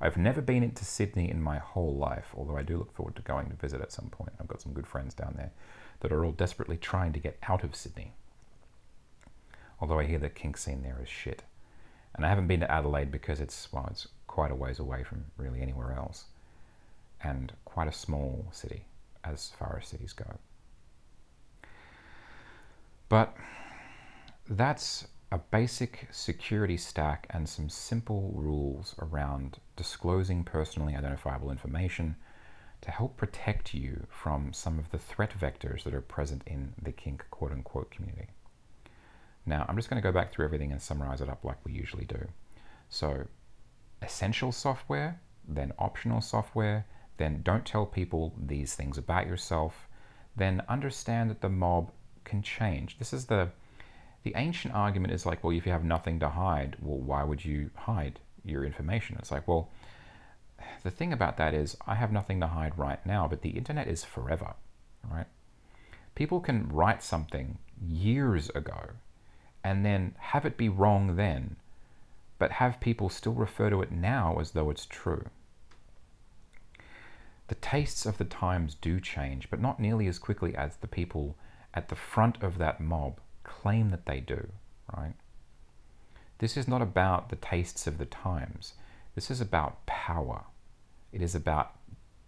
[0.00, 3.22] I've never been into Sydney in my whole life, although I do look forward to
[3.22, 4.32] going to visit at some point.
[4.40, 5.52] I've got some good friends down there
[6.00, 8.14] that are all desperately trying to get out of Sydney.
[9.80, 11.42] Although I hear the kink scene there is shit.
[12.14, 15.24] And I haven't been to Adelaide because it's, well, it's quite a ways away from
[15.36, 16.26] really anywhere else.
[17.22, 18.84] And quite a small city
[19.24, 20.38] as far as cities go.
[23.08, 23.36] But
[24.48, 32.14] that's a basic security stack and some simple rules around disclosing personally identifiable information
[32.82, 36.92] to help protect you from some of the threat vectors that are present in the
[36.92, 38.28] kink quote unquote community.
[39.44, 41.72] Now, I'm just going to go back through everything and summarize it up like we
[41.72, 42.28] usually do.
[42.88, 43.26] So,
[44.02, 46.86] essential software, then optional software,
[47.16, 49.88] then don't tell people these things about yourself,
[50.36, 51.90] then understand that the mob
[52.24, 52.98] can change.
[52.98, 53.50] This is the
[54.22, 57.42] the ancient argument is like, well, if you have nothing to hide, well, why would
[57.42, 59.16] you hide your information?
[59.18, 59.70] It's like, well,
[60.82, 63.88] the thing about that is I have nothing to hide right now, but the internet
[63.88, 64.54] is forever,
[65.10, 65.26] right?
[66.14, 68.90] People can write something years ago
[69.64, 71.56] and then have it be wrong then,
[72.40, 75.26] but have people still refer to it now as though it's true.
[77.48, 81.36] The tastes of the times do change, but not nearly as quickly as the people
[81.74, 84.48] at the front of that mob claim that they do,
[84.96, 85.12] right?
[86.38, 88.72] This is not about the tastes of the times.
[89.14, 90.44] This is about power.
[91.12, 91.72] It is about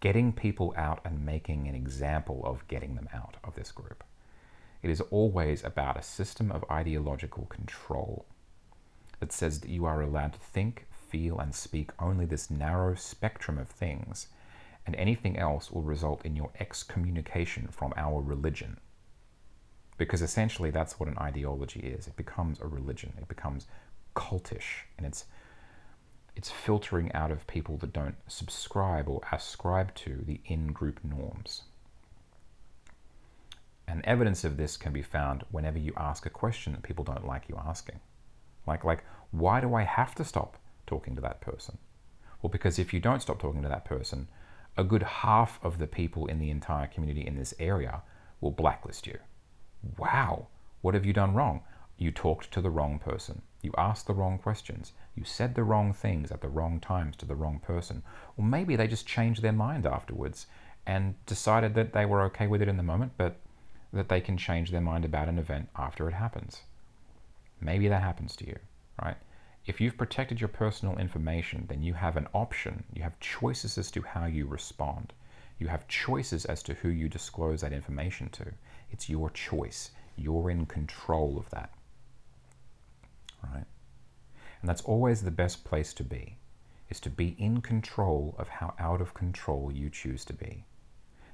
[0.01, 4.05] getting people out and making an example of getting them out of this group.
[4.83, 8.27] It is always about a system of ideological control
[9.23, 13.57] that says that you are allowed to think, feel, and speak only this narrow spectrum
[13.57, 14.27] of things,
[14.85, 18.77] and anything else will result in your excommunication from our religion
[20.03, 22.09] because essentially that's what an ideology is.
[22.09, 23.13] It becomes a religion.
[23.19, 23.69] It becomes
[24.17, 25.27] cultish, and it's
[26.35, 31.63] it's filtering out of people that don't subscribe or ascribe to the in-group norms.
[33.87, 37.27] And evidence of this can be found whenever you ask a question that people don't
[37.27, 38.01] like you asking.
[38.67, 40.57] Like, like, why do I have to stop
[40.87, 41.79] talking to that person?
[42.41, 44.29] Well, because if you don't stop talking to that person,
[44.77, 48.03] a good half of the people in the entire community in this area
[48.41, 49.19] will blacklist you.
[49.99, 50.49] Wow,
[50.81, 51.63] what have you done wrong?
[51.99, 53.43] You talked to the wrong person.
[53.63, 54.93] You asked the wrong questions.
[55.15, 58.03] You said the wrong things at the wrong times to the wrong person.
[58.37, 60.47] Or maybe they just changed their mind afterwards
[60.87, 63.37] and decided that they were okay with it in the moment, but
[63.93, 66.63] that they can change their mind about an event after it happens.
[67.63, 68.59] Maybe that happens to you,
[69.01, 69.17] right?
[69.67, 72.83] If you've protected your personal information, then you have an option.
[72.93, 75.13] You have choices as to how you respond.
[75.61, 78.47] You have choices as to who you disclose that information to.
[78.91, 79.93] It's your choice.
[80.17, 81.73] You're in control of that.
[83.45, 83.65] Right?
[84.61, 86.39] And that's always the best place to be,
[86.91, 90.65] is to be in control of how out of control you choose to be.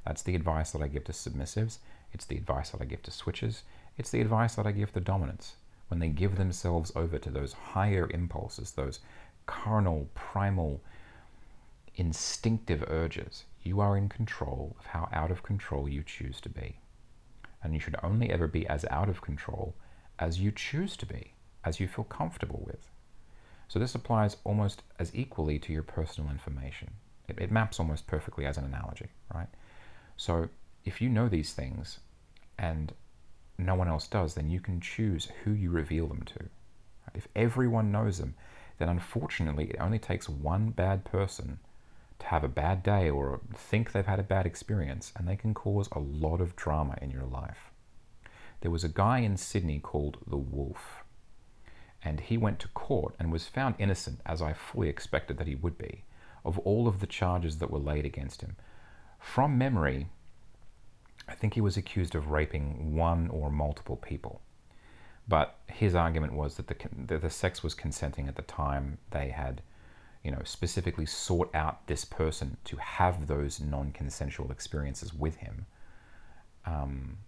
[0.05, 1.79] That's the advice that I give to submissives.
[2.13, 3.63] It's the advice that I give to switches.
[3.97, 5.55] It's the advice that I give to dominants
[5.89, 9.01] when they give themselves over to those higher impulses, those
[9.47, 10.81] carnal, primal,
[11.97, 13.45] instinctive urges.
[13.63, 16.79] You are in control of how out of control you choose to be
[17.63, 19.75] and you should only ever be as out of control
[20.19, 21.33] as you choose to be,
[21.65, 22.89] as you feel comfortable with.
[23.69, 26.91] So this applies almost as equally to your personal information.
[27.29, 29.49] It, it, maps almost perfectly as an analogy, right?
[30.17, 30.49] So
[30.85, 32.01] if you know these things
[32.59, 32.93] and
[33.59, 36.45] no one else does, then you can choose who you reveal them to.
[37.15, 38.35] If everyone knows them,
[38.79, 41.59] then unfortunately it only takes one bad person
[42.21, 45.55] to have a bad day or think they've had a bad experience, and they can
[45.55, 47.71] cause a lot of drama in your life.
[48.61, 51.05] There was a guy in Sydney called the Wolf,
[52.03, 55.55] and he went to court and was found innocent, as I fully expected that he
[55.55, 56.05] would be,
[56.45, 58.57] of all of the charges that were laid against him.
[59.19, 60.09] From memory,
[61.29, 64.41] I think he was accused of raping one or multiple people.
[65.29, 69.61] But his argument was that the, the, sex was consenting at the time they had
[70.25, 75.67] you know, specifically sought out this person to have those non-consensual experiences with him.
[76.67, 77.19] Um,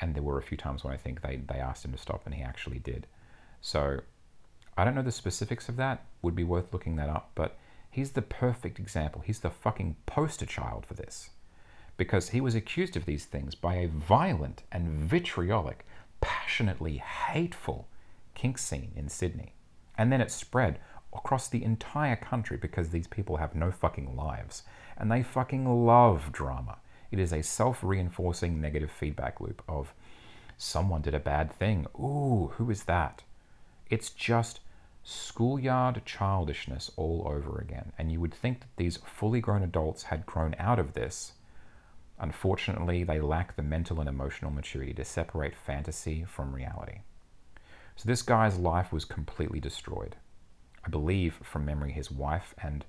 [0.00, 2.26] and there were a few times when I think they, they asked him to stop
[2.26, 3.06] and he actually did.
[3.60, 4.00] So
[4.76, 7.56] I don't know the specifics of that, would be worth looking that up, but
[7.90, 9.22] he's the perfect example.
[9.24, 11.30] He's the fucking poster child for this.
[11.96, 15.86] Because he was accused of these things by a violent and vitriolic,
[16.20, 17.88] passionately hateful
[18.34, 19.54] kink scene in Sydney.
[19.96, 20.78] And then it spread
[21.12, 24.62] across the entire country because these people have no fucking lives.
[24.96, 26.78] And they fucking love drama.
[27.10, 29.92] It is a self reinforcing negative feedback loop of
[30.58, 31.86] someone did a bad thing.
[31.98, 33.22] Ooh, who is that?
[33.88, 34.60] It's just
[35.04, 37.92] schoolyard childishness all over again.
[37.96, 41.32] And you would think that these fully grown adults had grown out of this.
[42.18, 47.00] Unfortunately, they lack the mental and emotional maturity to separate fantasy from reality.
[47.96, 50.16] So this guy's life was completely destroyed.
[50.84, 52.84] I believe from memory his wife and,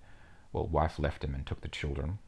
[0.53, 2.19] well, wife left him and took the children.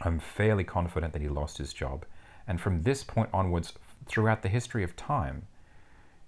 [0.00, 2.04] I'm fairly confident that he lost his job.
[2.46, 3.72] And from this point onwards,
[4.06, 5.46] throughout the history of time,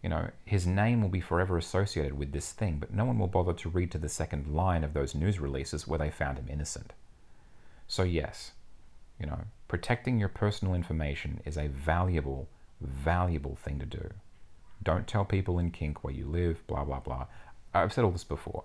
[0.04, 3.26] You know, his name will be forever associated with this thing, but no one will
[3.26, 6.46] bother to read to the second line of those news releases where they found him
[6.50, 6.92] innocent.
[7.88, 8.52] So, yes,
[9.18, 12.48] you know, protecting your personal information is a valuable,
[12.80, 14.10] valuable thing to do.
[14.82, 17.26] Don't tell people in kink where you live, blah, blah, blah.
[17.72, 18.64] I've said all this before.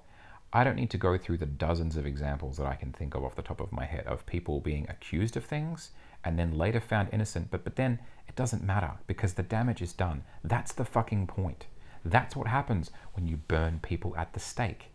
[0.52, 3.24] I don't need to go through the dozens of examples that I can think of
[3.24, 5.91] off the top of my head of people being accused of things
[6.24, 9.93] and then later found innocent, but, but then it doesn't matter because the damage is
[9.93, 10.24] done.
[10.43, 11.68] That's the fucking point.
[12.04, 14.88] That's what happens when you burn people at the stake.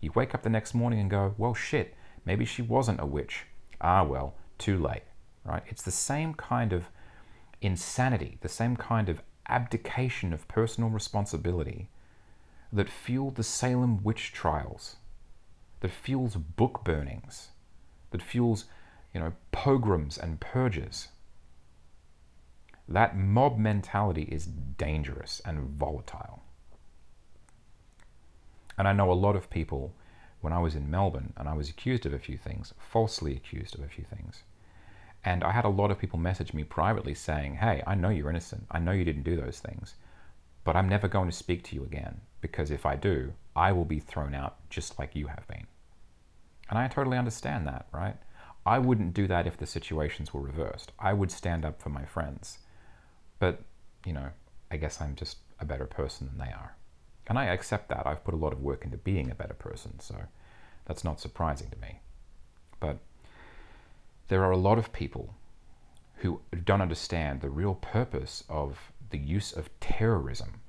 [0.00, 1.94] You wake up the next morning and go, well, shit,
[2.24, 3.44] maybe she wasn't a witch.
[3.80, 5.02] Ah, well, too late,
[5.44, 5.62] right?
[5.66, 6.84] It's the same kind of
[7.60, 11.88] insanity, the same kind of abdication of personal responsibility
[12.72, 14.96] that fueled the Salem witch trials,
[15.80, 17.48] that fuels book burnings,
[18.12, 18.66] that fuels,
[19.12, 21.08] you know, pogroms and purges.
[22.88, 26.42] That mob mentality is dangerous and volatile.
[28.78, 29.92] And I know a lot of people,
[30.40, 33.74] when I was in Melbourne and I was accused of a few things, falsely accused
[33.74, 34.44] of a few things.
[35.24, 38.30] And I had a lot of people message me privately saying, Hey, I know you're
[38.30, 38.66] innocent.
[38.70, 39.94] I know you didn't do those things,
[40.64, 43.84] but I'm never going to speak to you again because if I do, I will
[43.84, 45.66] be thrown out just like you have been.
[46.68, 48.16] And I totally understand that, right?
[48.64, 50.92] I wouldn't do that if the situations were reversed.
[50.98, 52.58] I would stand up for my friends.
[53.38, 53.62] But,
[54.06, 54.30] you know,
[54.70, 56.76] I guess I'm just a better person than they are.
[57.26, 58.06] And I accept that.
[58.06, 60.16] I've put a lot of work into being a better person, so
[60.84, 62.00] that's not surprising to me.
[62.80, 62.98] But
[64.28, 65.34] there are a lot of people
[66.16, 70.60] who don't understand the real purpose of the use of terrorism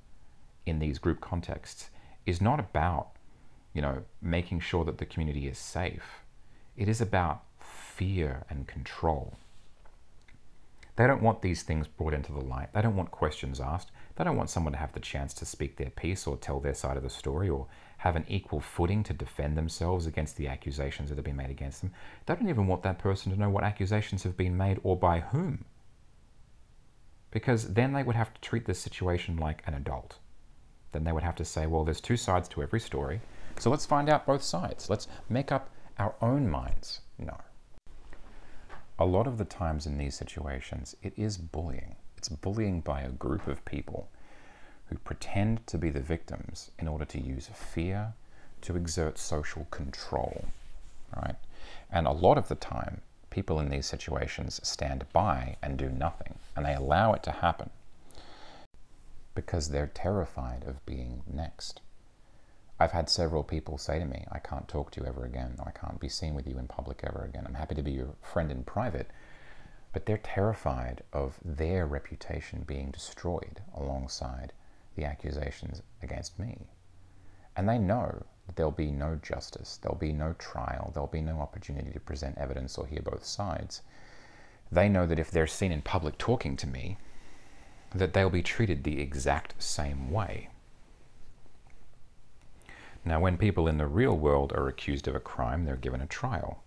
[0.65, 1.89] in these group contexts
[2.25, 3.09] is not about,
[3.73, 6.23] you know, making sure that the community is safe.
[6.75, 9.35] It is about fear and control.
[10.95, 12.73] They don't want these things brought into the light.
[12.73, 13.91] They don't want questions asked.
[14.15, 16.75] They don't want someone to have the chance to speak their piece or tell their
[16.75, 17.67] side of the story or
[18.03, 21.81] have an equal footing to defend themselves against the accusations that have been made against
[21.81, 21.91] them.
[22.25, 25.19] They don't even want that person to know what accusations have been made or by
[25.19, 25.65] whom.
[27.31, 30.19] Because then they would have to treat this situation like an adult
[30.93, 33.19] then they would have to say, well, there's two sides to every story,
[33.59, 34.89] so let's find out both sides.
[34.89, 37.01] Let's make up our own minds.
[37.17, 37.37] No.
[38.99, 41.95] A lot of the times in these situations, it is bullying.
[42.15, 44.09] It's bullying by a group of people
[44.93, 48.13] who pretend to be the victims in order to use fear
[48.61, 50.45] to exert social control,
[51.17, 51.35] right?
[51.91, 56.35] And a lot of the time, people in these situations stand by and do nothing,
[56.55, 57.71] and they allow it to happen
[59.33, 61.81] because they're terrified of being next.
[62.79, 65.71] I've had several people say to me, I can't talk to you ever again, I
[65.71, 67.45] can't be seen with you in public ever again.
[67.47, 69.07] I'm happy to be your friend in private,
[69.91, 74.53] but they're terrified of their reputation being destroyed alongside
[74.95, 76.57] the accusations against me.
[77.55, 81.39] And they know that there'll be no justice, there'll be no trial, there'll be no
[81.39, 83.81] opportunity to present evidence or hear both sides.
[84.71, 86.97] They know that if they're seen in public talking to me,
[87.93, 90.49] that they'll be treated the exact same way.
[93.05, 96.07] Now, when people in the real world are accused of a crime, they're given a
[96.07, 96.63] trial.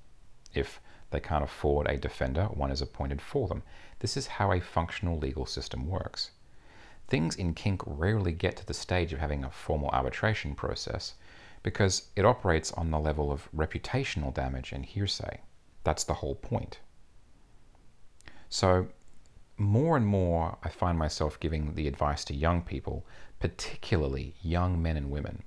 [0.55, 0.81] If
[1.11, 3.63] they can't afford a defender, one is appointed for them.
[4.01, 6.31] This is how a functional legal system works.
[7.09, 11.15] Things in kink rarely get to the stage of having a formal arbitration process
[11.63, 15.41] because it operates on the level of reputational damage and hearsay.
[15.85, 16.81] That's the whole point.
[18.49, 18.89] So
[19.57, 23.07] more and more, I find myself giving the advice to young people,
[23.41, 25.43] particularly young men and women,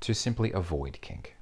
[0.00, 1.36] to simply avoid kink.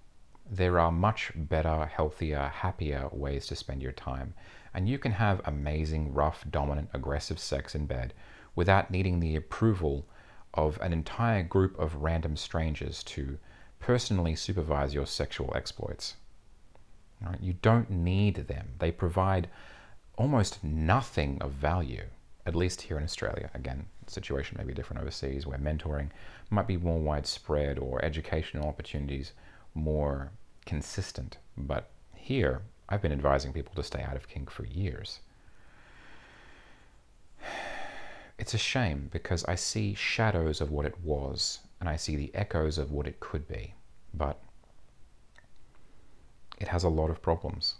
[0.51, 4.35] There are much better, healthier, happier ways to spend your time,
[4.73, 8.15] and you can have amazing, rough, dominant, aggressive sex in bed
[8.59, 10.05] without needing the approval
[10.53, 13.39] of an entire group of random strangers to
[13.79, 16.17] personally supervise your sexual exploits.
[17.25, 17.41] Right?
[17.41, 18.71] You don't need them.
[18.81, 19.49] They provide
[20.17, 22.07] almost nothing of value,
[22.47, 23.49] at least here in Australia.
[23.55, 26.11] Again, the situation may be different overseas where mentoring
[26.51, 29.35] might be more widespread or educational opportunities
[29.73, 30.33] more
[30.67, 31.39] consistent.
[31.57, 35.21] But here, I've been advising people to stay out of kink for years.
[38.39, 42.35] It's a shame because I see shadows of what it was and I see the
[42.35, 43.75] echoes of what it could be.
[44.15, 44.41] But
[46.59, 47.75] it has a lot of problems.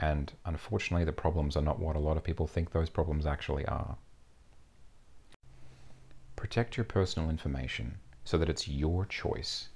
[0.00, 3.66] And unfortunately, the problems are not what a lot of people think those problems actually
[3.66, 3.96] are.
[6.36, 9.68] Protect your personal information so that it's your choice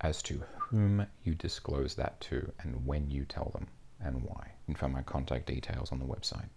[0.00, 3.68] as to whom you disclose that to and when you tell them
[4.00, 4.50] and why.
[4.66, 6.48] You can find my contact details on the website.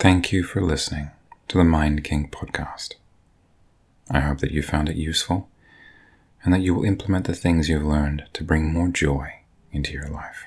[0.00, 1.10] Thank you for listening.
[1.48, 2.94] to the Mind Kink podcast.
[4.10, 5.50] I hope that you found it useful
[6.42, 9.40] and that you will implement the things you've learned to bring more joy
[9.72, 10.46] into your life.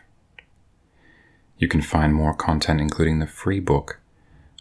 [1.60, 4.00] You can find more content, including the free book,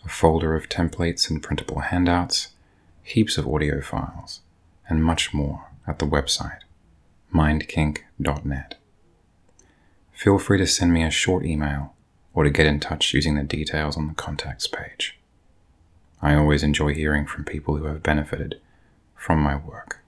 [0.05, 2.49] a folder of templates and printable handouts,
[3.03, 4.43] heaps of audio files,
[4.91, 6.59] and much more at the website
[7.35, 8.75] mindkink.net.
[10.13, 11.92] Feel free to send me a short email
[12.35, 15.19] or to get in touch using the details on the contacts page.
[16.21, 18.61] I always enjoy hearing from people who have benefited
[19.17, 20.02] from my work.